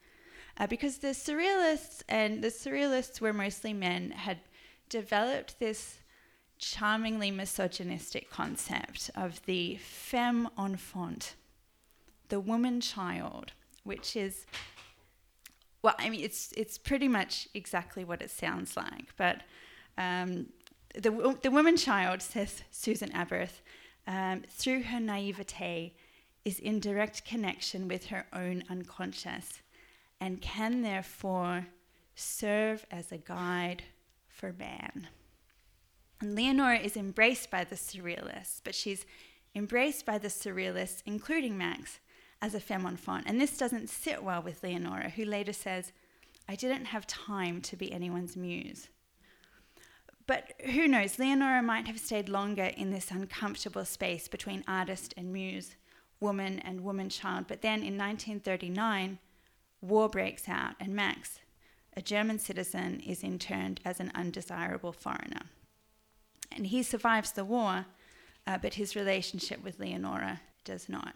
Uh, 0.57 0.67
because 0.67 0.97
the 0.97 1.09
surrealists, 1.09 2.01
and 2.09 2.43
the 2.43 2.49
surrealists 2.49 3.21
were 3.21 3.33
mostly 3.33 3.73
men, 3.73 4.11
had 4.11 4.39
developed 4.89 5.59
this 5.59 5.99
charmingly 6.57 7.31
misogynistic 7.31 8.29
concept 8.29 9.09
of 9.15 9.43
the 9.45 9.75
femme 9.77 10.49
enfant, 10.57 11.35
the 12.29 12.39
woman 12.39 12.81
child, 12.81 13.53
which 13.83 14.15
is 14.15 14.45
well, 15.83 15.95
I 15.99 16.09
mean, 16.09 16.23
it's 16.23 16.53
it's 16.55 16.77
pretty 16.77 17.09
much 17.09 17.49
exactly 17.53 18.05
what 18.05 18.21
it 18.21 18.31
sounds 18.31 18.77
like. 18.77 19.13
But 19.17 19.41
um, 19.97 20.47
the 20.93 21.37
the 21.41 21.51
woman 21.51 21.77
child, 21.77 22.21
says 22.21 22.63
Susan 22.71 23.09
Aberth, 23.09 23.61
um, 24.07 24.43
through 24.49 24.83
her 24.83 24.99
naivete, 24.99 25.93
is 26.45 26.59
in 26.59 26.79
direct 26.79 27.25
connection 27.25 27.87
with 27.87 28.07
her 28.07 28.25
own 28.33 28.63
unconscious, 28.69 29.61
and 30.19 30.41
can 30.41 30.81
therefore 30.81 31.67
serve 32.15 32.85
as 32.91 33.11
a 33.11 33.17
guide 33.17 33.83
for 34.27 34.53
man. 34.53 35.07
And 36.21 36.35
Leonora 36.35 36.79
is 36.79 36.95
embraced 36.95 37.49
by 37.49 37.63
the 37.63 37.75
surrealists, 37.75 38.61
but 38.63 38.75
she's 38.75 39.05
embraced 39.55 40.05
by 40.05 40.17
the 40.17 40.29
surrealists, 40.29 41.01
including 41.05 41.57
Max, 41.57 41.99
as 42.41 42.53
a 42.53 42.59
femme 42.59 42.85
enfant. 42.85 43.23
And 43.25 43.39
this 43.39 43.57
doesn't 43.57 43.89
sit 43.89 44.23
well 44.23 44.41
with 44.41 44.63
Leonora, 44.63 45.09
who 45.09 45.25
later 45.25 45.53
says, 45.53 45.91
I 46.47 46.55
didn't 46.55 46.85
have 46.85 47.07
time 47.07 47.61
to 47.61 47.75
be 47.75 47.91
anyone's 47.91 48.35
muse. 48.35 48.89
But 50.25 50.53
who 50.65 50.87
knows, 50.87 51.19
Leonora 51.19 51.61
might 51.61 51.87
have 51.87 51.99
stayed 51.99 52.29
longer 52.29 52.63
in 52.63 52.91
this 52.91 53.11
uncomfortable 53.11 53.85
space 53.85 54.27
between 54.27 54.63
artist 54.67 55.13
and 55.17 55.33
muse, 55.33 55.75
woman 56.19 56.59
and 56.59 56.81
woman 56.81 57.09
child. 57.09 57.45
But 57.47 57.61
then 57.61 57.79
in 57.79 57.97
1939, 57.97 59.19
war 59.81 60.07
breaks 60.07 60.47
out, 60.47 60.75
and 60.79 60.95
Max, 60.95 61.39
a 61.95 62.01
German 62.01 62.39
citizen, 62.39 63.01
is 63.01 63.23
interned 63.23 63.81
as 63.83 63.99
an 63.99 64.11
undesirable 64.15 64.93
foreigner 64.93 65.41
and 66.55 66.67
he 66.67 66.83
survives 66.83 67.31
the 67.31 67.45
war, 67.45 67.85
uh, 68.45 68.57
but 68.57 68.75
his 68.75 68.95
relationship 68.95 69.63
with 69.63 69.79
Leonora 69.79 70.41
does 70.63 70.89
not. 70.89 71.15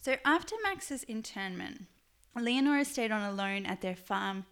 So 0.00 0.16
after 0.24 0.54
Max's 0.62 1.02
internment, 1.04 1.86
Leonora 2.34 2.84
stayed 2.84 3.10
on 3.10 3.22
alone 3.22 3.66
at 3.66 3.80
their 3.80 3.96
farm 3.96 4.46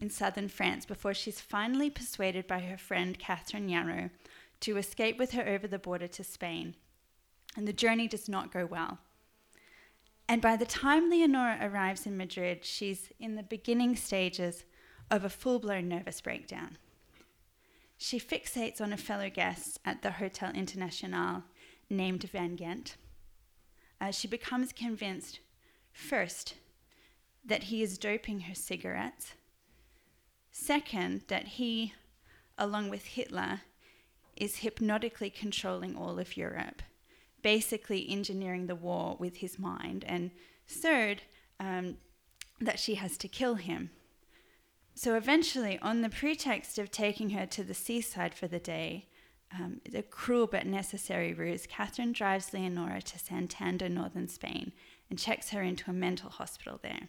in 0.00 0.10
southern 0.10 0.48
France 0.48 0.86
before 0.86 1.14
she's 1.14 1.40
finally 1.40 1.90
persuaded 1.90 2.46
by 2.46 2.60
her 2.60 2.78
friend 2.78 3.18
Catherine 3.18 3.68
Yarrow 3.68 4.10
to 4.60 4.76
escape 4.76 5.18
with 5.18 5.32
her 5.32 5.46
over 5.46 5.66
the 5.66 5.78
border 5.78 6.06
to 6.08 6.24
Spain. 6.24 6.74
And 7.56 7.66
the 7.66 7.72
journey 7.72 8.08
does 8.08 8.28
not 8.28 8.52
go 8.52 8.66
well. 8.66 8.98
And 10.28 10.40
by 10.40 10.56
the 10.56 10.66
time 10.66 11.10
Leonora 11.10 11.58
arrives 11.60 12.06
in 12.06 12.16
Madrid, 12.16 12.64
she's 12.64 13.10
in 13.18 13.34
the 13.34 13.42
beginning 13.42 13.96
stages 13.96 14.64
of 15.10 15.24
a 15.24 15.28
full 15.28 15.58
blown 15.58 15.88
nervous 15.88 16.20
breakdown. 16.20 16.78
She 17.98 18.18
fixates 18.18 18.80
on 18.80 18.92
a 18.92 18.96
fellow 18.96 19.28
guest 19.28 19.80
at 19.84 20.02
the 20.02 20.12
Hotel 20.12 20.52
International 20.54 21.42
named 21.90 22.22
Van 22.30 22.54
Ghent. 22.54 22.96
Uh, 24.00 24.10
she 24.10 24.28
becomes 24.28 24.72
convinced, 24.72 25.40
first, 25.92 26.54
that 27.44 27.64
he 27.64 27.82
is 27.82 27.98
doping 27.98 28.40
her 28.40 28.54
cigarettes, 28.54 29.34
second, 30.50 31.22
that 31.28 31.46
he, 31.46 31.94
along 32.58 32.90
with 32.90 33.04
Hitler, 33.04 33.62
is 34.36 34.56
hypnotically 34.56 35.30
controlling 35.30 35.96
all 35.96 36.18
of 36.18 36.36
Europe, 36.36 36.82
basically 37.42 38.08
engineering 38.08 38.66
the 38.66 38.74
war 38.74 39.16
with 39.18 39.36
his 39.36 39.58
mind, 39.58 40.04
and 40.06 40.30
third, 40.66 41.22
um, 41.58 41.96
that 42.60 42.78
she 42.78 42.94
has 42.96 43.16
to 43.18 43.28
kill 43.28 43.54
him 43.54 43.90
so 44.94 45.16
eventually, 45.16 45.78
on 45.80 46.02
the 46.02 46.10
pretext 46.10 46.78
of 46.78 46.90
taking 46.90 47.30
her 47.30 47.46
to 47.46 47.64
the 47.64 47.72
seaside 47.72 48.34
for 48.34 48.48
the 48.48 48.58
day, 48.58 49.06
um, 49.50 49.80
the 49.90 50.02
cruel 50.02 50.46
but 50.46 50.66
necessary 50.66 51.32
ruse, 51.32 51.66
Catherine 51.66 52.12
drives 52.12 52.52
Leonora 52.52 53.00
to 53.02 53.18
Santander, 53.18 53.88
northern 53.88 54.28
Spain, 54.28 54.72
and 55.08 55.18
checks 55.18 55.50
her 55.50 55.62
into 55.62 55.90
a 55.90 55.94
mental 55.94 56.28
hospital 56.28 56.78
there. 56.82 57.08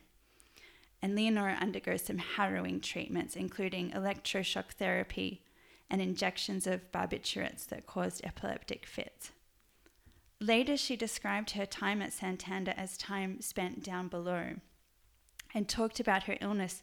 And 1.02 1.16
Leonora 1.16 1.58
undergoes 1.60 2.04
some 2.04 2.20
harrowing 2.20 2.80
treatments, 2.80 3.36
including 3.36 3.92
electroshock 3.92 4.72
therapy 4.74 5.42
and 5.90 6.02
injections 6.02 6.68
of 6.68 6.92
barbiturates 6.92 7.66
that 7.68 7.88
caused 7.88 8.24
epileptic 8.24 8.86
fits. 8.86 9.32
Later, 10.40 10.78
she 10.78 10.96
described 10.96 11.52
her 11.52 11.66
time 11.66 12.02
at 12.02 12.14
Santander 12.14 12.74
as 12.78 12.98
time 12.98 13.42
spent 13.42 13.84
down 13.84 14.08
below 14.08 14.56
and 15.54 15.68
talked 15.68 16.00
about 16.00 16.24
her 16.24 16.38
illness 16.42 16.82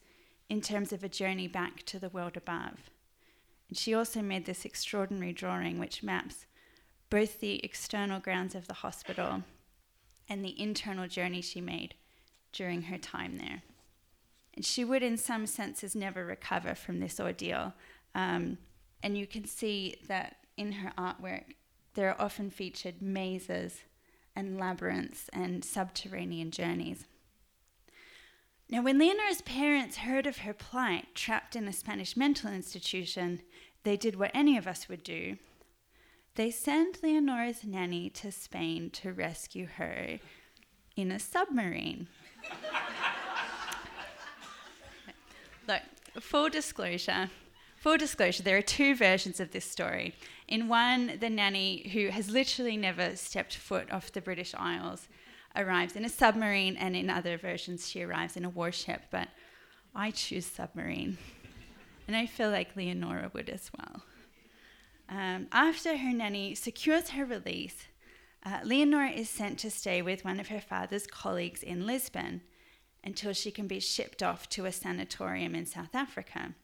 in 0.48 0.60
terms 0.60 0.92
of 0.92 1.02
a 1.02 1.08
journey 1.08 1.48
back 1.48 1.82
to 1.84 1.98
the 1.98 2.08
world 2.08 2.36
above. 2.36 2.90
And 3.68 3.76
she 3.76 3.94
also 3.94 4.22
made 4.22 4.46
this 4.46 4.64
extraordinary 4.64 5.32
drawing 5.32 5.78
which 5.78 6.02
maps 6.02 6.46
both 7.10 7.40
the 7.40 7.64
external 7.64 8.20
grounds 8.20 8.54
of 8.54 8.66
the 8.66 8.74
hospital 8.74 9.42
and 10.28 10.44
the 10.44 10.60
internal 10.60 11.08
journey 11.08 11.40
she 11.40 11.60
made 11.60 11.94
during 12.52 12.82
her 12.82 12.98
time 12.98 13.38
there. 13.38 13.62
And 14.58 14.66
she 14.66 14.84
would, 14.84 15.04
in 15.04 15.16
some 15.16 15.46
senses, 15.46 15.94
never 15.94 16.26
recover 16.26 16.74
from 16.74 16.98
this 16.98 17.20
ordeal. 17.20 17.74
Um, 18.16 18.58
and 19.04 19.16
you 19.16 19.24
can 19.24 19.44
see 19.44 20.00
that 20.08 20.38
in 20.56 20.72
her 20.72 20.92
artwork, 20.98 21.44
there 21.94 22.08
are 22.08 22.20
often 22.20 22.50
featured 22.50 23.00
mazes 23.00 23.82
and 24.34 24.58
labyrinths 24.58 25.30
and 25.32 25.64
subterranean 25.64 26.50
journeys. 26.50 27.04
Now, 28.68 28.82
when 28.82 28.98
Leonora's 28.98 29.42
parents 29.42 29.98
heard 29.98 30.26
of 30.26 30.38
her 30.38 30.54
plight, 30.54 31.14
trapped 31.14 31.54
in 31.54 31.68
a 31.68 31.72
Spanish 31.72 32.16
mental 32.16 32.50
institution, 32.50 33.42
they 33.84 33.96
did 33.96 34.16
what 34.16 34.32
any 34.34 34.56
of 34.56 34.66
us 34.66 34.88
would 34.88 35.04
do. 35.04 35.36
They 36.34 36.50
sent 36.50 37.00
Leonora's 37.00 37.62
nanny 37.62 38.10
to 38.10 38.32
Spain 38.32 38.90
to 38.94 39.12
rescue 39.12 39.68
her 39.76 40.18
in 40.96 41.12
a 41.12 41.20
submarine. 41.20 42.08
Look, 45.68 45.82
full 46.20 46.48
disclosure. 46.48 47.28
Full 47.76 47.98
disclosure, 47.98 48.42
there 48.42 48.56
are 48.56 48.62
two 48.62 48.96
versions 48.96 49.38
of 49.38 49.52
this 49.52 49.66
story. 49.66 50.14
In 50.48 50.66
one, 50.66 51.18
the 51.20 51.28
nanny, 51.28 51.90
who 51.92 52.08
has 52.08 52.30
literally 52.30 52.78
never 52.78 53.14
stepped 53.16 53.54
foot 53.54 53.92
off 53.92 54.10
the 54.10 54.22
British 54.22 54.54
Isles, 54.54 55.08
arrives 55.54 55.94
in 55.94 56.06
a 56.06 56.08
submarine, 56.08 56.76
and 56.76 56.96
in 56.96 57.10
other 57.10 57.36
versions, 57.36 57.86
she 57.86 58.02
arrives 58.02 58.34
in 58.34 58.46
a 58.46 58.48
warship. 58.48 59.02
But 59.10 59.28
I 59.94 60.10
choose 60.10 60.46
submarine, 60.46 61.18
and 62.06 62.16
I 62.16 62.24
feel 62.24 62.50
like 62.50 62.74
Leonora 62.74 63.30
would 63.34 63.50
as 63.50 63.70
well. 63.76 64.02
Um, 65.10 65.48
after 65.52 65.98
her 65.98 66.12
nanny 66.14 66.54
secures 66.54 67.10
her 67.10 67.26
release, 67.26 67.88
uh, 68.44 68.60
Leonora 68.64 69.10
is 69.10 69.28
sent 69.28 69.58
to 69.58 69.70
stay 69.70 70.00
with 70.00 70.24
one 70.24 70.40
of 70.40 70.48
her 70.48 70.60
father's 70.60 71.06
colleagues 71.06 71.62
in 71.62 71.86
Lisbon 71.86 72.40
until 73.08 73.32
she 73.32 73.50
can 73.50 73.66
be 73.66 73.80
shipped 73.80 74.22
off 74.22 74.50
to 74.50 74.66
a 74.66 74.70
sanatorium 74.70 75.54
in 75.54 75.64
South 75.64 75.94
Africa. 75.94 76.54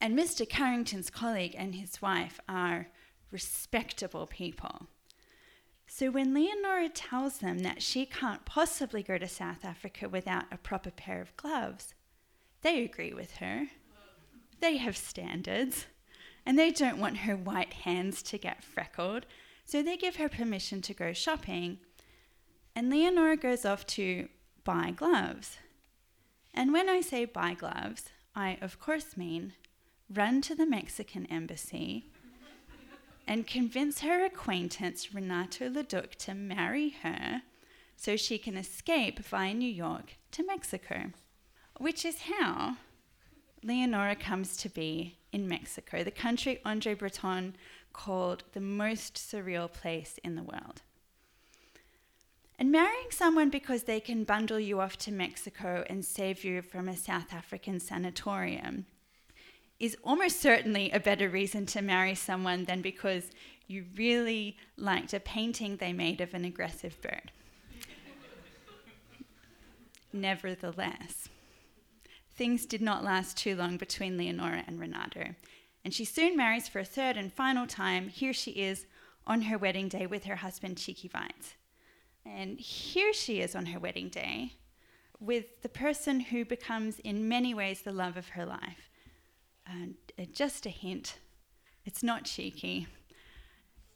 And 0.00 0.18
Mr. 0.18 0.48
Carrington's 0.48 1.10
colleague 1.10 1.54
and 1.58 1.74
his 1.74 2.00
wife 2.00 2.40
are 2.48 2.88
respectable 3.30 4.26
people. 4.26 4.86
So 5.86 6.10
when 6.10 6.32
Leonora 6.32 6.88
tells 6.88 7.38
them 7.38 7.58
that 7.58 7.82
she 7.82 8.06
can't 8.06 8.46
possibly 8.46 9.02
go 9.02 9.18
to 9.18 9.28
South 9.28 9.62
Africa 9.62 10.08
without 10.08 10.46
a 10.50 10.56
proper 10.56 10.90
pair 10.90 11.20
of 11.20 11.36
gloves, 11.36 11.92
they 12.62 12.82
agree 12.82 13.12
with 13.12 13.36
her. 13.36 13.66
They 14.60 14.78
have 14.78 14.96
standards, 14.96 15.84
and 16.46 16.58
they 16.58 16.70
don't 16.70 16.98
want 16.98 17.18
her 17.18 17.36
white 17.36 17.74
hands 17.74 18.22
to 18.22 18.38
get 18.38 18.64
freckled, 18.64 19.26
so 19.66 19.82
they 19.82 19.98
give 19.98 20.16
her 20.16 20.30
permission 20.30 20.80
to 20.80 20.94
go 20.94 21.12
shopping. 21.12 21.78
And 22.74 22.88
Leonora 22.88 23.36
goes 23.36 23.66
off 23.66 23.86
to 23.88 24.28
buy 24.68 24.90
gloves. 24.90 25.56
And 26.52 26.74
when 26.74 26.90
I 26.90 27.00
say 27.00 27.24
buy 27.24 27.54
gloves, 27.54 28.10
I 28.36 28.58
of 28.60 28.78
course 28.78 29.16
mean 29.16 29.54
run 30.14 30.42
to 30.42 30.54
the 30.54 30.66
Mexican 30.66 31.24
embassy 31.30 32.10
and 33.26 33.46
convince 33.46 34.00
her 34.00 34.26
acquaintance 34.26 35.14
Renato 35.14 35.70
Leduc 35.70 36.16
to 36.16 36.34
marry 36.34 36.90
her 37.02 37.40
so 37.96 38.14
she 38.14 38.36
can 38.36 38.58
escape 38.58 39.20
via 39.20 39.54
New 39.54 39.72
York 39.72 40.18
to 40.32 40.44
Mexico, 40.44 41.12
which 41.78 42.04
is 42.04 42.24
how 42.38 42.76
Leonora 43.64 44.16
comes 44.16 44.54
to 44.58 44.68
be 44.68 45.16
in 45.32 45.48
Mexico, 45.48 46.04
the 46.04 46.10
country 46.10 46.60
Andre 46.66 46.92
Breton 46.92 47.56
called 47.94 48.44
the 48.52 48.60
most 48.60 49.14
surreal 49.14 49.72
place 49.72 50.18
in 50.22 50.34
the 50.34 50.42
world. 50.42 50.82
And 52.58 52.72
marrying 52.72 53.10
someone 53.10 53.50
because 53.50 53.84
they 53.84 54.00
can 54.00 54.24
bundle 54.24 54.58
you 54.58 54.80
off 54.80 54.96
to 54.98 55.12
Mexico 55.12 55.84
and 55.88 56.04
save 56.04 56.42
you 56.42 56.60
from 56.60 56.88
a 56.88 56.96
South 56.96 57.32
African 57.32 57.78
sanatorium 57.78 58.86
is 59.78 59.96
almost 60.02 60.40
certainly 60.40 60.90
a 60.90 60.98
better 60.98 61.28
reason 61.28 61.66
to 61.66 61.80
marry 61.80 62.16
someone 62.16 62.64
than 62.64 62.82
because 62.82 63.30
you 63.68 63.84
really 63.96 64.56
liked 64.76 65.14
a 65.14 65.20
painting 65.20 65.76
they 65.76 65.92
made 65.92 66.20
of 66.20 66.34
an 66.34 66.44
aggressive 66.44 67.00
bird. 67.00 67.30
Nevertheless, 70.12 71.28
things 72.34 72.66
did 72.66 72.80
not 72.80 73.04
last 73.04 73.36
too 73.36 73.54
long 73.54 73.76
between 73.76 74.16
Leonora 74.16 74.64
and 74.66 74.80
Renato, 74.80 75.34
and 75.84 75.94
she 75.94 76.04
soon 76.04 76.36
marries 76.36 76.66
for 76.66 76.80
a 76.80 76.84
third 76.84 77.16
and 77.16 77.32
final 77.32 77.66
time. 77.66 78.08
Here 78.08 78.32
she 78.32 78.52
is 78.52 78.86
on 79.26 79.42
her 79.42 79.58
wedding 79.58 79.88
day 79.88 80.06
with 80.06 80.24
her 80.24 80.36
husband, 80.36 80.76
Chiki 80.76 81.10
Weisz. 81.10 81.54
And 82.36 82.60
here 82.60 83.12
she 83.12 83.40
is 83.40 83.54
on 83.54 83.66
her 83.66 83.78
wedding 83.78 84.08
day 84.08 84.52
with 85.18 85.62
the 85.62 85.68
person 85.68 86.20
who 86.20 86.44
becomes, 86.44 86.98
in 87.00 87.28
many 87.28 87.54
ways, 87.54 87.82
the 87.82 87.92
love 87.92 88.16
of 88.16 88.28
her 88.30 88.46
life 88.46 88.90
and 89.66 89.94
uh, 90.18 90.24
just 90.32 90.66
a 90.66 90.70
hint 90.70 91.18
it's 91.88 92.02
not 92.02 92.24
Chiki. 92.24 92.86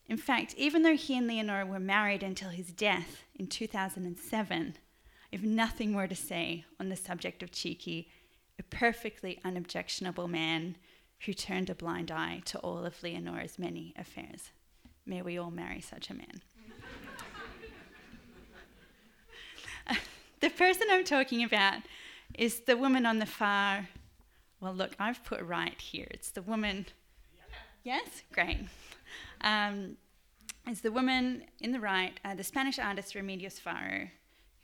In 0.06 0.16
fact, 0.16 0.54
even 0.56 0.82
though 0.82 0.96
he 0.96 1.14
and 1.14 1.26
Leonora 1.26 1.66
were 1.66 1.78
married 1.78 2.22
until 2.22 2.48
his 2.48 2.72
death 2.72 3.24
in 3.34 3.48
2007, 3.48 4.76
I 5.30 5.36
have 5.36 5.44
nothing 5.44 5.92
more 5.92 6.06
to 6.06 6.14
say 6.14 6.64
on 6.80 6.88
the 6.88 6.96
subject 6.96 7.42
of 7.42 7.50
Chiki, 7.50 8.06
a 8.58 8.62
perfectly 8.62 9.40
unobjectionable 9.44 10.26
man 10.26 10.76
who 11.26 11.34
turned 11.34 11.68
a 11.68 11.74
blind 11.74 12.10
eye 12.10 12.40
to 12.46 12.58
all 12.60 12.86
of 12.86 13.02
Leonora's 13.02 13.58
many 13.58 13.92
affairs. 13.98 14.52
May 15.04 15.20
we 15.20 15.36
all 15.36 15.50
marry 15.50 15.82
such 15.82 16.08
a 16.08 16.14
man. 16.14 16.40
The 20.42 20.50
person 20.50 20.88
I'm 20.90 21.04
talking 21.04 21.42
about 21.42 21.78
is 22.34 22.60
the 22.60 22.76
woman 22.76 23.06
on 23.06 23.18
the 23.18 23.26
far 23.26 23.88
well, 24.62 24.72
look, 24.72 24.92
I've 25.00 25.24
put 25.24 25.42
right 25.42 25.78
here. 25.80 26.06
It's 26.12 26.30
the 26.30 26.40
woman. 26.40 26.86
Yes? 27.82 28.22
Great. 28.32 28.60
Um, 29.40 29.96
it's 30.68 30.82
the 30.82 30.92
woman 30.92 31.42
in 31.60 31.72
the 31.72 31.80
right, 31.80 32.18
uh, 32.24 32.36
the 32.36 32.44
Spanish 32.44 32.78
artist 32.78 33.14
Remedios 33.14 33.60
Varo, 33.60 34.08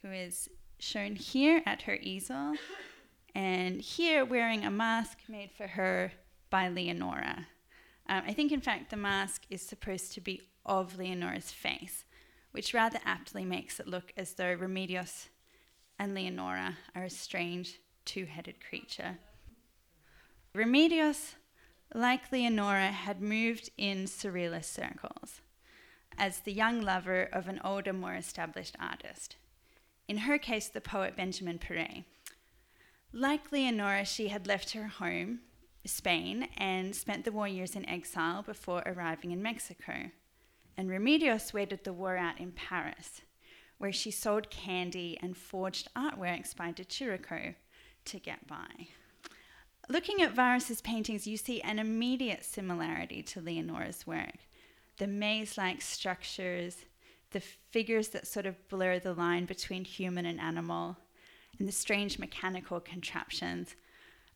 who 0.01 0.13
is 0.13 0.49
shown 0.79 1.17
here 1.17 1.63
at 1.67 1.83
her 1.83 1.99
easel, 2.01 2.55
and 3.35 3.81
here 3.81 4.25
wearing 4.25 4.65
a 4.65 4.71
mask 4.71 5.19
made 5.29 5.51
for 5.51 5.67
her 5.67 6.13
by 6.49 6.69
Leonora. 6.69 7.49
Um, 8.09 8.23
I 8.25 8.33
think, 8.33 8.53
in 8.53 8.61
fact, 8.61 8.91
the 8.91 8.97
mask 8.97 9.43
is 9.51 9.63
supposed 9.63 10.13
to 10.13 10.21
be 10.21 10.43
of 10.65 10.97
Leonora's 10.97 11.51
face, 11.51 12.05
which 12.53 12.73
rather 12.73 13.01
aptly 13.05 13.45
makes 13.45 13.81
it 13.81 13.89
look 13.89 14.13
as 14.17 14.35
though 14.35 14.57
Remedios 14.57 15.27
and 15.99 16.15
Leonora 16.15 16.77
are 16.95 17.05
a 17.05 17.11
strange 17.11 17.81
two 18.05 18.25
headed 18.25 18.57
creature. 18.67 19.19
Remedios, 20.55 21.35
like 21.95 22.33
Leonora, 22.33 22.91
had 22.91 23.21
moved 23.21 23.71
in 23.77 24.05
surrealist 24.05 24.67
circles 24.67 25.41
as 26.19 26.41
the 26.41 26.53
young 26.53 26.81
lover 26.81 27.29
of 27.33 27.49
an 27.49 27.61
older, 27.65 27.93
more 27.93 28.15
established 28.15 28.77
artist. 28.81 29.37
In 30.09 30.19
her 30.19 30.39
case, 30.39 30.69
the 30.69 30.81
poet 30.81 31.17
Benjamin 31.17 31.59
Péret. 31.59 32.05
Like 33.13 33.53
Leonora, 33.53 34.05
she 34.05 34.29
had 34.29 34.47
left 34.47 34.73
her 34.73 34.89
home, 34.89 35.41
Spain, 35.87 36.49
and 36.57 36.95
spent 36.95 37.25
the 37.25 37.33
war 37.33 37.47
years 37.47 37.77
in 37.77 37.89
exile 37.89 38.43
before 38.43 38.83
arriving 38.85 39.31
in 39.31 39.43
Mexico. 39.43 40.11
And 40.77 40.91
Remedios 40.91 41.53
waited 41.53 41.85
the 41.85 41.93
war 41.93 42.17
out 42.17 42.39
in 42.39 42.53
Paris, 42.53 43.23
where 43.79 43.93
she 43.93 44.11
sold 44.11 44.51
candy 44.51 45.19
and 45.23 45.37
forged 45.37 45.89
artworks 45.97 46.55
by 46.55 46.73
de 46.73 46.85
Chirico 46.85 47.55
to 48.05 48.19
get 48.19 48.47
by. 48.47 48.89
Looking 49.89 50.21
at 50.21 50.35
Varos's 50.35 50.83
paintings, 50.83 51.27
you 51.27 51.37
see 51.37 51.63
an 51.63 51.79
immediate 51.79 52.45
similarity 52.45 53.23
to 53.23 53.41
Leonora's 53.41 54.07
work. 54.07 54.37
The 54.99 55.07
maze 55.07 55.57
like 55.57 55.81
structures, 55.81 56.77
the 57.31 57.41
figures 57.41 58.09
that 58.09 58.27
sort 58.27 58.47
of 58.47 58.69
blur 58.69 58.99
the 58.99 59.15
line 59.15 59.47
between 59.47 59.85
human 59.85 60.27
and 60.27 60.41
animal, 60.41 60.97
and 61.59 61.67
the 61.67 61.73
strange 61.73 62.19
mechanical 62.19 62.81
contraptions. 62.81 63.77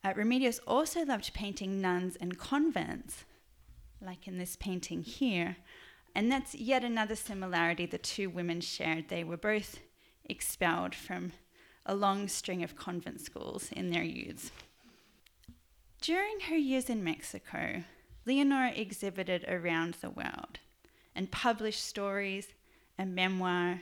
Uh, 0.03 0.13
Remedios 0.13 0.59
also 0.65 1.05
loved 1.05 1.33
painting 1.33 1.79
nuns 1.79 2.17
and 2.19 2.37
convents, 2.37 3.25
like 4.01 4.27
in 4.27 4.37
this 4.37 4.55
painting 4.55 5.03
here. 5.03 5.57
And 6.15 6.31
that's 6.31 6.53
yet 6.53 6.83
another 6.83 7.15
similarity 7.15 7.85
the 7.85 7.97
two 7.97 8.29
women 8.29 8.61
shared. 8.61 9.09
They 9.09 9.23
were 9.23 9.37
both 9.37 9.79
expelled 10.25 10.93
from 10.93 11.31
a 11.85 11.95
long 11.95 12.27
string 12.27 12.63
of 12.63 12.75
convent 12.75 13.21
schools 13.21 13.69
in 13.71 13.89
their 13.89 14.03
youths. 14.03 14.51
During 16.01 16.41
her 16.41 16.55
years 16.55 16.89
in 16.89 17.03
Mexico, 17.03 17.83
Leonora 18.25 18.71
exhibited 18.71 19.45
around 19.47 19.95
the 19.95 20.09
world 20.09 20.59
and 21.15 21.31
published 21.31 21.83
stories, 21.83 22.47
a 22.97 23.05
memoir, 23.05 23.81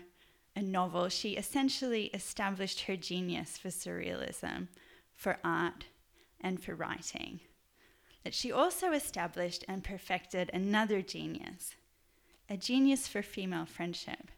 a 0.56 0.62
novel. 0.62 1.10
She 1.10 1.32
essentially 1.32 2.06
established 2.08 2.82
her 2.82 2.96
genius 2.96 3.58
for 3.58 3.70
surrealism, 3.70 4.68
for 5.16 5.38
art, 5.44 5.86
and 6.40 6.62
for 6.62 6.76
writing. 6.76 7.40
But 8.24 8.34
she 8.34 8.52
also 8.52 8.92
established 8.92 9.66
and 9.68 9.84
perfected 9.84 10.50
another 10.54 11.02
genius, 11.02 11.76
a 12.52 12.58
genius 12.58 13.08
for 13.08 13.22
female 13.22 13.66
friendship. 13.66 14.30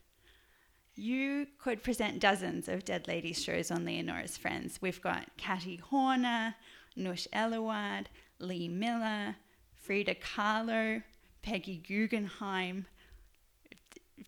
You 0.95 1.47
could 1.57 1.81
present 1.81 2.19
dozens 2.19 2.67
of 2.67 2.85
Dead 2.85 3.07
Ladies 3.07 3.41
shows 3.41 3.71
on 3.71 3.85
Leonora's 3.85 4.37
Friends. 4.37 4.77
We've 4.79 5.01
got 5.01 5.35
Kati 5.39 5.81
Horna, 5.81 6.53
Nush 6.95 7.27
Eluard, 7.33 8.05
Lee 8.37 8.67
Miller, 8.67 9.35
Frida 9.73 10.15
Kahlo, 10.15 11.01
Peggy 11.41 11.77
Guggenheim. 11.77 12.85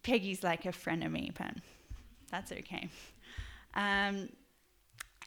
Peggy's 0.01 0.41
like 0.41 0.65
a 0.65 0.69
frenemy, 0.69 1.31
but 1.37 1.53
that's 2.31 2.51
okay. 2.51 2.89
Um, 3.75 4.29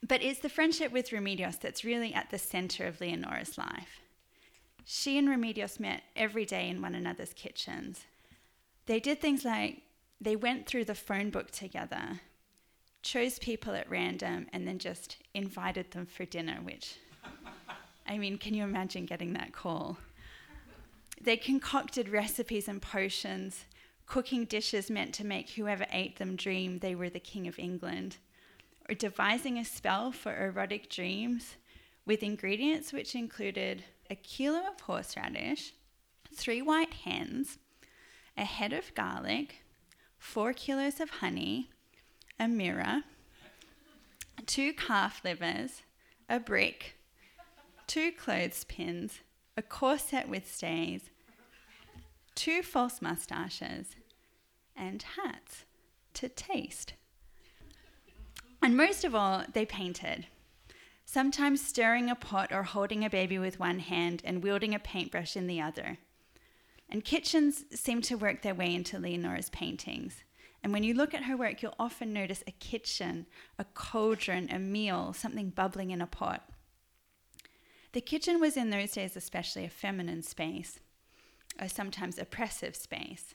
but 0.06 0.20
it's 0.20 0.40
the 0.40 0.48
friendship 0.48 0.90
with 0.90 1.10
Remedios 1.10 1.60
that's 1.60 1.84
really 1.84 2.12
at 2.12 2.30
the 2.30 2.38
center 2.38 2.88
of 2.88 2.98
Leonora's 2.98 3.56
life. 3.56 4.00
She 4.84 5.16
and 5.16 5.28
Remedios 5.28 5.78
met 5.78 6.02
every 6.16 6.44
day 6.44 6.68
in 6.68 6.82
one 6.82 6.96
another's 6.96 7.32
kitchens. 7.32 8.00
They 8.88 9.00
did 9.00 9.20
things 9.20 9.44
like 9.44 9.82
they 10.18 10.34
went 10.34 10.66
through 10.66 10.86
the 10.86 10.94
phone 10.94 11.28
book 11.28 11.50
together, 11.50 12.20
chose 13.02 13.38
people 13.38 13.74
at 13.74 13.90
random, 13.90 14.46
and 14.50 14.66
then 14.66 14.78
just 14.78 15.18
invited 15.34 15.90
them 15.90 16.06
for 16.06 16.24
dinner, 16.24 16.60
which, 16.62 16.96
I 18.06 18.16
mean, 18.16 18.38
can 18.38 18.54
you 18.54 18.64
imagine 18.64 19.04
getting 19.04 19.34
that 19.34 19.52
call? 19.52 19.98
They 21.20 21.36
concocted 21.36 22.08
recipes 22.08 22.66
and 22.66 22.80
potions, 22.80 23.66
cooking 24.06 24.46
dishes 24.46 24.88
meant 24.88 25.12
to 25.16 25.26
make 25.26 25.50
whoever 25.50 25.84
ate 25.92 26.16
them 26.16 26.34
dream 26.34 26.78
they 26.78 26.94
were 26.94 27.10
the 27.10 27.20
King 27.20 27.46
of 27.46 27.58
England, 27.58 28.16
or 28.88 28.94
devising 28.94 29.58
a 29.58 29.66
spell 29.66 30.12
for 30.12 30.34
erotic 30.34 30.88
dreams 30.88 31.56
with 32.06 32.22
ingredients 32.22 32.94
which 32.94 33.14
included 33.14 33.84
a 34.08 34.14
kilo 34.14 34.60
of 34.60 34.80
horseradish, 34.80 35.74
three 36.34 36.62
white 36.62 36.94
hens, 36.94 37.58
a 38.38 38.44
head 38.44 38.72
of 38.72 38.94
garlic, 38.94 39.64
four 40.18 40.52
kilos 40.52 41.00
of 41.00 41.10
honey, 41.10 41.70
a 42.38 42.46
mirror, 42.46 43.02
two 44.46 44.72
calf 44.72 45.20
livers, 45.24 45.82
a 46.28 46.38
brick, 46.38 46.94
two 47.88 48.12
clothespins, 48.12 49.20
a 49.56 49.62
corset 49.62 50.28
with 50.28 50.48
stays, 50.50 51.10
two 52.36 52.62
false 52.62 53.02
mustaches, 53.02 53.96
and 54.76 55.04
hats 55.16 55.64
to 56.14 56.28
taste. 56.28 56.94
And 58.62 58.76
most 58.76 59.04
of 59.04 59.14
all, 59.14 59.42
they 59.52 59.66
painted. 59.66 60.26
Sometimes 61.04 61.64
stirring 61.64 62.08
a 62.08 62.14
pot 62.14 62.52
or 62.52 62.62
holding 62.62 63.04
a 63.04 63.10
baby 63.10 63.38
with 63.38 63.58
one 63.58 63.80
hand 63.80 64.22
and 64.24 64.42
wielding 64.42 64.74
a 64.74 64.78
paintbrush 64.78 65.36
in 65.36 65.46
the 65.46 65.60
other. 65.60 65.98
And 66.88 67.04
kitchens 67.04 67.64
seem 67.72 68.00
to 68.02 68.16
work 68.16 68.42
their 68.42 68.54
way 68.54 68.74
into 68.74 68.98
Leonora's 68.98 69.50
paintings. 69.50 70.24
And 70.62 70.72
when 70.72 70.82
you 70.82 70.94
look 70.94 71.14
at 71.14 71.24
her 71.24 71.36
work, 71.36 71.62
you'll 71.62 71.74
often 71.78 72.12
notice 72.12 72.42
a 72.46 72.52
kitchen, 72.52 73.26
a 73.58 73.64
cauldron, 73.64 74.48
a 74.50 74.58
meal, 74.58 75.12
something 75.12 75.50
bubbling 75.50 75.90
in 75.90 76.00
a 76.00 76.06
pot. 76.06 76.48
The 77.92 78.00
kitchen 78.00 78.40
was 78.40 78.56
in 78.56 78.70
those 78.70 78.92
days 78.92 79.16
especially 79.16 79.64
a 79.64 79.70
feminine 79.70 80.22
space, 80.22 80.80
a 81.58 81.68
sometimes 81.68 82.18
oppressive 82.18 82.76
space. 82.76 83.34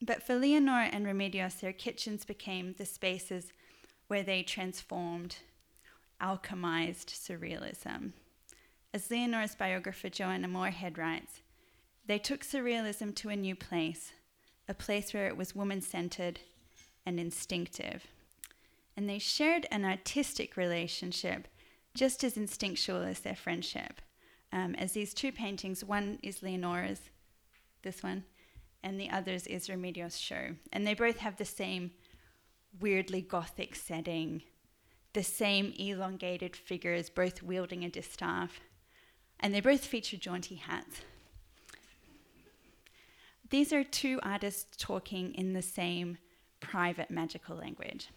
But 0.00 0.22
for 0.22 0.36
Leonora 0.36 0.86
and 0.86 1.06
Remedios, 1.06 1.60
their 1.60 1.72
kitchens 1.72 2.24
became 2.24 2.74
the 2.74 2.86
spaces 2.86 3.52
where 4.06 4.22
they 4.22 4.42
transformed, 4.42 5.36
alchemized 6.20 7.06
surrealism. 7.06 8.12
As 8.92 9.08
Leonora's 9.08 9.54
biographer 9.54 10.08
Joanna 10.08 10.48
Moorhead 10.48 10.98
writes, 10.98 11.40
they 12.06 12.18
took 12.18 12.42
surrealism 12.42 13.14
to 13.16 13.30
a 13.30 13.36
new 13.36 13.54
place, 13.54 14.12
a 14.68 14.74
place 14.74 15.14
where 15.14 15.26
it 15.26 15.36
was 15.36 15.54
woman 15.54 15.80
centered 15.80 16.40
and 17.06 17.18
instinctive. 17.18 18.06
And 18.96 19.08
they 19.08 19.18
shared 19.18 19.66
an 19.70 19.84
artistic 19.84 20.56
relationship 20.56 21.48
just 21.94 22.24
as 22.24 22.36
instinctual 22.36 23.02
as 23.02 23.20
their 23.20 23.36
friendship. 23.36 24.00
Um, 24.52 24.74
as 24.76 24.92
these 24.92 25.14
two 25.14 25.32
paintings, 25.32 25.84
one 25.84 26.18
is 26.22 26.40
Leonora's, 26.40 27.00
this 27.82 28.02
one, 28.02 28.24
and 28.82 29.00
the 29.00 29.10
other 29.10 29.32
is 29.32 29.68
Remedios' 29.68 30.20
show. 30.20 30.54
And 30.72 30.86
they 30.86 30.94
both 30.94 31.18
have 31.18 31.36
the 31.36 31.44
same 31.44 31.92
weirdly 32.80 33.20
gothic 33.20 33.74
setting, 33.74 34.42
the 35.12 35.22
same 35.22 35.72
elongated 35.78 36.54
figures, 36.54 37.08
both 37.08 37.42
wielding 37.42 37.84
a 37.84 37.88
distaff, 37.88 38.60
and 39.40 39.54
they 39.54 39.60
both 39.60 39.84
feature 39.84 40.16
jaunty 40.16 40.56
hats. 40.56 41.00
These 43.54 43.72
are 43.72 43.84
two 43.84 44.18
artists 44.24 44.76
talking 44.76 45.32
in 45.32 45.52
the 45.52 45.62
same 45.62 46.18
private 46.58 47.08
magical 47.08 47.54
language. 47.54 48.08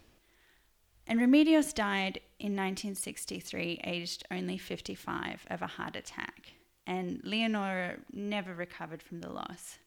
And 1.06 1.20
Remedios 1.20 1.72
died 1.72 2.18
in 2.40 2.56
1963, 2.56 3.82
aged 3.84 4.24
only 4.32 4.58
55, 4.58 5.46
of 5.48 5.62
a 5.62 5.68
heart 5.68 5.94
attack. 5.94 6.54
And 6.88 7.20
Leonora 7.22 7.98
never 8.12 8.52
recovered 8.52 9.00
from 9.00 9.20
the 9.20 9.30
loss. 9.30 9.78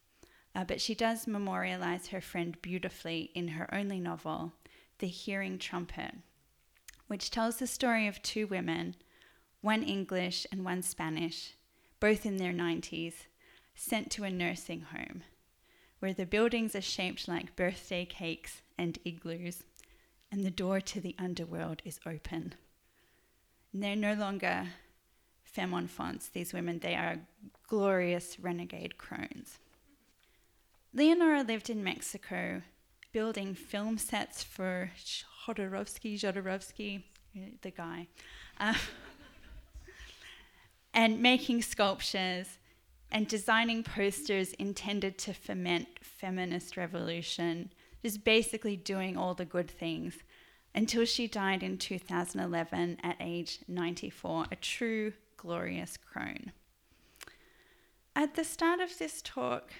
Uh, 0.54 0.64
but 0.64 0.80
she 0.80 0.94
does 0.94 1.26
memorialize 1.26 2.06
her 2.06 2.22
friend 2.22 2.56
beautifully 2.62 3.30
in 3.34 3.48
her 3.48 3.68
only 3.74 4.00
novel, 4.00 4.54
The 5.00 5.06
Hearing 5.06 5.58
Trumpet, 5.58 6.14
which 7.08 7.30
tells 7.30 7.56
the 7.56 7.66
story 7.66 8.08
of 8.08 8.22
two 8.22 8.46
women, 8.46 8.94
one 9.60 9.82
English 9.82 10.46
and 10.50 10.64
one 10.64 10.80
Spanish, 10.80 11.52
both 12.00 12.24
in 12.24 12.38
their 12.38 12.54
90s, 12.54 13.26
sent 13.74 14.10
to 14.12 14.24
a 14.24 14.30
nursing 14.30 14.80
home 14.80 15.24
where 16.02 16.12
the 16.12 16.26
buildings 16.26 16.74
are 16.74 16.80
shaped 16.80 17.28
like 17.28 17.54
birthday 17.54 18.04
cakes 18.04 18.60
and 18.76 18.98
igloos, 19.04 19.62
and 20.32 20.44
the 20.44 20.50
door 20.50 20.80
to 20.80 21.00
the 21.00 21.14
underworld 21.16 21.80
is 21.84 22.00
open. 22.04 22.54
And 23.72 23.84
they're 23.84 23.94
no 23.94 24.14
longer 24.14 24.66
femme 25.44 25.74
enfants, 25.74 26.28
these 26.28 26.52
women, 26.52 26.80
they 26.80 26.96
are 26.96 27.20
glorious 27.68 28.36
renegade 28.40 28.98
crones. 28.98 29.60
Leonora 30.92 31.44
lived 31.44 31.70
in 31.70 31.84
Mexico, 31.84 32.62
building 33.12 33.54
film 33.54 33.96
sets 33.96 34.42
for 34.42 34.90
Jodorowsky, 35.46 36.18
Jodorowsky, 36.18 37.04
the 37.60 37.70
guy, 37.70 38.08
uh, 38.58 38.74
and 40.92 41.22
making 41.22 41.62
sculptures 41.62 42.58
and 43.12 43.28
designing 43.28 43.84
posters 43.84 44.54
intended 44.54 45.18
to 45.18 45.34
foment 45.34 45.86
feminist 46.00 46.78
revolution, 46.78 47.70
just 48.02 48.24
basically 48.24 48.74
doing 48.74 49.18
all 49.18 49.34
the 49.34 49.44
good 49.44 49.70
things 49.70 50.14
until 50.74 51.04
she 51.04 51.28
died 51.28 51.62
in 51.62 51.76
2011 51.76 52.96
at 53.02 53.16
age 53.20 53.58
94, 53.68 54.46
a 54.50 54.56
true 54.56 55.12
glorious 55.36 55.98
crone. 55.98 56.52
At 58.16 58.34
the 58.34 58.44
start 58.44 58.80
of 58.80 58.98
this 58.98 59.20
talk, 59.22 59.72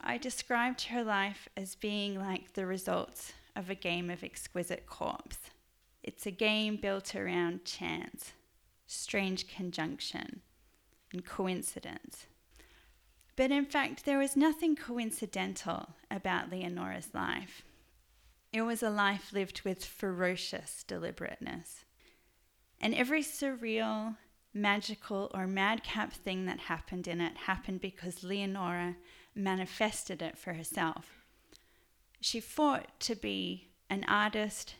I 0.00 0.16
described 0.16 0.82
her 0.82 1.02
life 1.02 1.48
as 1.56 1.74
being 1.74 2.16
like 2.16 2.52
the 2.52 2.64
results 2.64 3.32
of 3.56 3.68
a 3.68 3.74
game 3.74 4.08
of 4.08 4.22
exquisite 4.22 4.86
corpse. 4.86 5.38
It's 6.04 6.26
a 6.26 6.30
game 6.30 6.76
built 6.76 7.16
around 7.16 7.64
chance, 7.64 8.34
strange 8.86 9.48
conjunction, 9.48 10.42
and 11.12 11.24
coincidence. 11.24 12.27
But 13.38 13.52
in 13.52 13.66
fact, 13.66 14.04
there 14.04 14.18
was 14.18 14.34
nothing 14.34 14.74
coincidental 14.74 15.90
about 16.10 16.50
Leonora's 16.50 17.14
life. 17.14 17.62
It 18.52 18.62
was 18.62 18.82
a 18.82 18.90
life 18.90 19.32
lived 19.32 19.62
with 19.64 19.84
ferocious 19.84 20.82
deliberateness. 20.82 21.84
And 22.80 22.92
every 22.96 23.22
surreal, 23.22 24.16
magical, 24.52 25.30
or 25.32 25.46
madcap 25.46 26.14
thing 26.14 26.46
that 26.46 26.58
happened 26.58 27.06
in 27.06 27.20
it 27.20 27.36
happened 27.36 27.80
because 27.80 28.24
Leonora 28.24 28.96
manifested 29.36 30.20
it 30.20 30.36
for 30.36 30.54
herself. 30.54 31.24
She 32.20 32.40
fought 32.40 32.98
to 32.98 33.14
be 33.14 33.68
an 33.88 34.04
artist 34.08 34.74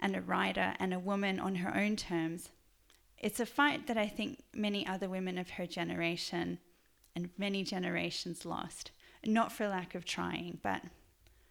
and 0.00 0.16
a 0.16 0.20
writer 0.20 0.74
and 0.80 0.92
a 0.92 0.98
woman 0.98 1.38
on 1.38 1.54
her 1.54 1.72
own 1.72 1.94
terms. 1.94 2.50
It's 3.18 3.38
a 3.38 3.46
fight 3.46 3.86
that 3.86 3.96
I 3.96 4.08
think 4.08 4.42
many 4.52 4.84
other 4.84 5.08
women 5.08 5.38
of 5.38 5.50
her 5.50 5.66
generation 5.68 6.58
and 7.14 7.30
many 7.38 7.62
generations 7.62 8.44
lost, 8.44 8.90
not 9.24 9.52
for 9.52 9.68
lack 9.68 9.94
of 9.94 10.04
trying, 10.04 10.58
but 10.62 10.82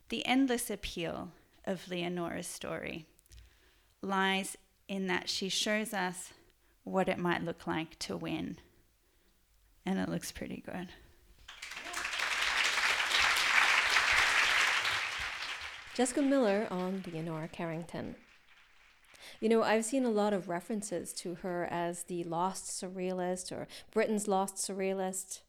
the 0.10 0.26
endless 0.26 0.70
appeal 0.70 1.32
of 1.66 1.86
Leonora's 1.90 2.48
story 2.48 3.06
lies 4.02 4.58
in 4.88 5.08
that 5.08 5.30
she 5.30 5.50
shows 5.50 5.94
us 5.94 6.34
what 6.84 7.08
it 7.08 7.18
might 7.18 7.44
look 7.44 7.66
like 7.66 7.98
to 8.00 8.18
win. 8.18 8.58
And 9.86 10.00
it 10.00 10.10
looks 10.10 10.32
pretty 10.32 10.64
good. 10.66 10.90
Jessica 15.94 16.22
Miller 16.22 16.68
on 16.72 17.04
Leonora 17.06 17.48
Carrington. 17.48 18.16
You 19.40 19.50
know, 19.50 19.62
I've 19.62 19.86
seen 19.86 20.06
a 20.06 20.10
lot 20.10 20.34
of 20.34 20.50
references 20.50 21.14
to 21.16 21.36
her 21.36 21.68
as 21.70 22.04
the 22.04 22.24
lost 22.24 22.66
surrealist 22.66 23.52
or 23.52 23.68
Britain's 23.92 24.28
lost 24.28 24.56
surrealist. 24.56 25.42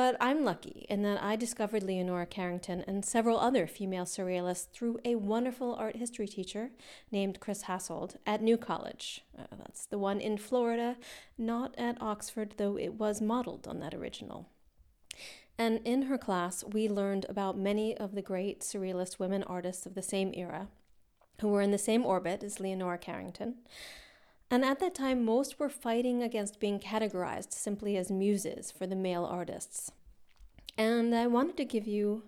But 0.00 0.16
I'm 0.18 0.46
lucky 0.46 0.86
in 0.88 1.02
that 1.02 1.22
I 1.22 1.36
discovered 1.36 1.82
Leonora 1.82 2.24
Carrington 2.24 2.82
and 2.86 3.04
several 3.04 3.38
other 3.38 3.66
female 3.66 4.06
surrealists 4.06 4.70
through 4.72 4.98
a 5.04 5.16
wonderful 5.16 5.74
art 5.74 5.96
history 5.96 6.26
teacher 6.26 6.70
named 7.12 7.38
Chris 7.38 7.64
Hassold 7.64 8.16
at 8.26 8.40
New 8.40 8.56
College. 8.56 9.22
Uh, 9.38 9.42
that's 9.58 9.84
the 9.84 9.98
one 9.98 10.18
in 10.18 10.38
Florida, 10.38 10.96
not 11.36 11.74
at 11.76 12.00
Oxford, 12.00 12.54
though 12.56 12.78
it 12.78 12.94
was 12.94 13.20
modeled 13.20 13.68
on 13.68 13.80
that 13.80 13.92
original. 13.92 14.48
And 15.58 15.82
in 15.84 16.04
her 16.04 16.16
class, 16.16 16.64
we 16.64 16.88
learned 16.88 17.26
about 17.28 17.58
many 17.58 17.94
of 17.94 18.14
the 18.14 18.22
great 18.22 18.60
surrealist 18.60 19.18
women 19.18 19.42
artists 19.42 19.84
of 19.84 19.94
the 19.94 20.00
same 20.00 20.32
era 20.34 20.68
who 21.42 21.48
were 21.48 21.60
in 21.60 21.72
the 21.72 21.76
same 21.76 22.06
orbit 22.06 22.42
as 22.42 22.58
Leonora 22.58 22.96
Carrington. 22.96 23.56
And 24.50 24.64
at 24.64 24.80
that 24.80 24.94
time, 24.96 25.24
most 25.24 25.60
were 25.60 25.68
fighting 25.68 26.22
against 26.22 26.58
being 26.58 26.80
categorized 26.80 27.52
simply 27.52 27.96
as 27.96 28.10
muses 28.10 28.72
for 28.72 28.86
the 28.86 28.96
male 28.96 29.24
artists. 29.24 29.92
And 30.76 31.14
I 31.14 31.28
wanted 31.28 31.56
to 31.58 31.64
give 31.64 31.86
you 31.86 32.24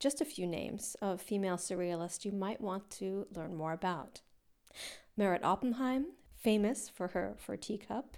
just 0.00 0.20
a 0.20 0.24
few 0.24 0.46
names 0.46 0.96
of 1.00 1.20
female 1.20 1.56
surrealists 1.56 2.24
you 2.24 2.32
might 2.32 2.60
want 2.60 2.90
to 2.90 3.26
learn 3.34 3.54
more 3.54 3.72
about. 3.72 4.22
Meret 5.16 5.44
Oppenheim, 5.44 6.06
famous 6.34 6.88
for 6.88 7.08
her 7.08 7.34
for 7.36 7.56
Teacup, 7.56 8.16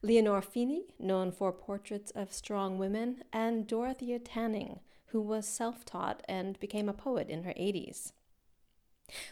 Leonor 0.00 0.40
Fini, 0.40 0.86
known 0.98 1.30
for 1.30 1.52
portraits 1.52 2.10
of 2.12 2.32
strong 2.32 2.78
women, 2.78 3.22
and 3.32 3.66
Dorothea 3.66 4.18
Tanning, 4.18 4.80
who 5.06 5.20
was 5.20 5.46
self 5.46 5.84
taught 5.84 6.22
and 6.28 6.58
became 6.58 6.88
a 6.88 6.94
poet 6.94 7.28
in 7.28 7.44
her 7.44 7.52
80s. 7.52 8.12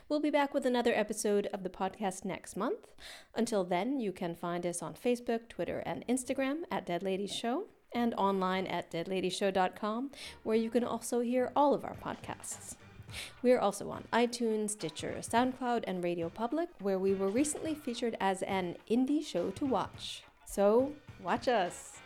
We'll 0.09 0.21
be 0.21 0.31
back 0.31 0.55
with 0.55 0.67
another 0.67 0.93
episode 0.95 1.49
of 1.53 1.63
the 1.63 1.71
podcast 1.71 2.25
next 2.25 2.57
month. 2.57 2.89
Until 3.35 3.65
then, 3.65 4.01
you 4.01 4.13
can 4.13 4.35
find 4.35 4.67
us 4.67 4.83
on 4.83 4.95
Facebook, 4.95 5.49
Twitter, 5.49 5.83
and 5.87 6.05
Instagram 6.09 6.63
at 6.71 6.87
Dead 6.87 7.03
Ladies 7.03 7.33
Show 7.33 7.67
and 7.93 8.15
online 8.15 8.67
at 8.67 8.91
deadladieshow.com, 8.91 10.11
where 10.43 10.57
you 10.57 10.71
can 10.71 10.85
also 10.85 11.21
hear 11.21 11.53
all 11.57 11.75
of 11.75 11.85
our 11.85 11.97
podcasts. 11.97 12.77
We 13.43 13.53
are 13.53 13.59
also 13.59 13.91
on 13.91 14.05
iTunes, 14.13 14.71
Stitcher, 14.71 15.17
SoundCloud, 15.21 15.85
and 15.87 16.03
Radio 16.03 16.29
Public, 16.29 16.69
where 16.81 16.99
we 16.99 17.15
were 17.15 17.29
recently 17.29 17.75
featured 17.75 18.17
as 18.21 18.43
an 18.43 18.77
indie 18.91 19.25
show 19.25 19.51
to 19.51 19.67
watch. 19.67 20.23
So, 20.45 20.93
watch 21.23 21.49
us! 21.49 21.99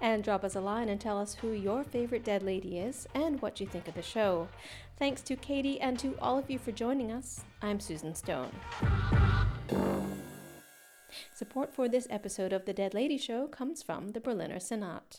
And 0.00 0.22
drop 0.22 0.44
us 0.44 0.54
a 0.54 0.60
line 0.60 0.88
and 0.88 1.00
tell 1.00 1.18
us 1.18 1.34
who 1.34 1.52
your 1.52 1.84
favorite 1.84 2.24
dead 2.24 2.42
lady 2.42 2.78
is 2.78 3.06
and 3.14 3.40
what 3.40 3.60
you 3.60 3.66
think 3.66 3.88
of 3.88 3.94
the 3.94 4.02
show. 4.02 4.48
Thanks 4.96 5.22
to 5.22 5.34
Katie 5.34 5.80
and 5.80 5.98
to 5.98 6.16
all 6.20 6.38
of 6.38 6.48
you 6.48 6.58
for 6.58 6.70
joining 6.70 7.10
us. 7.10 7.42
I'm 7.62 7.80
Susan 7.80 8.14
Stone. 8.14 8.52
Support 11.34 11.74
for 11.74 11.88
this 11.88 12.06
episode 12.10 12.52
of 12.52 12.64
The 12.64 12.72
Dead 12.72 12.94
Lady 12.94 13.18
Show 13.18 13.48
comes 13.48 13.82
from 13.82 14.10
the 14.12 14.20
Berliner 14.20 14.60
Senat. 14.60 15.18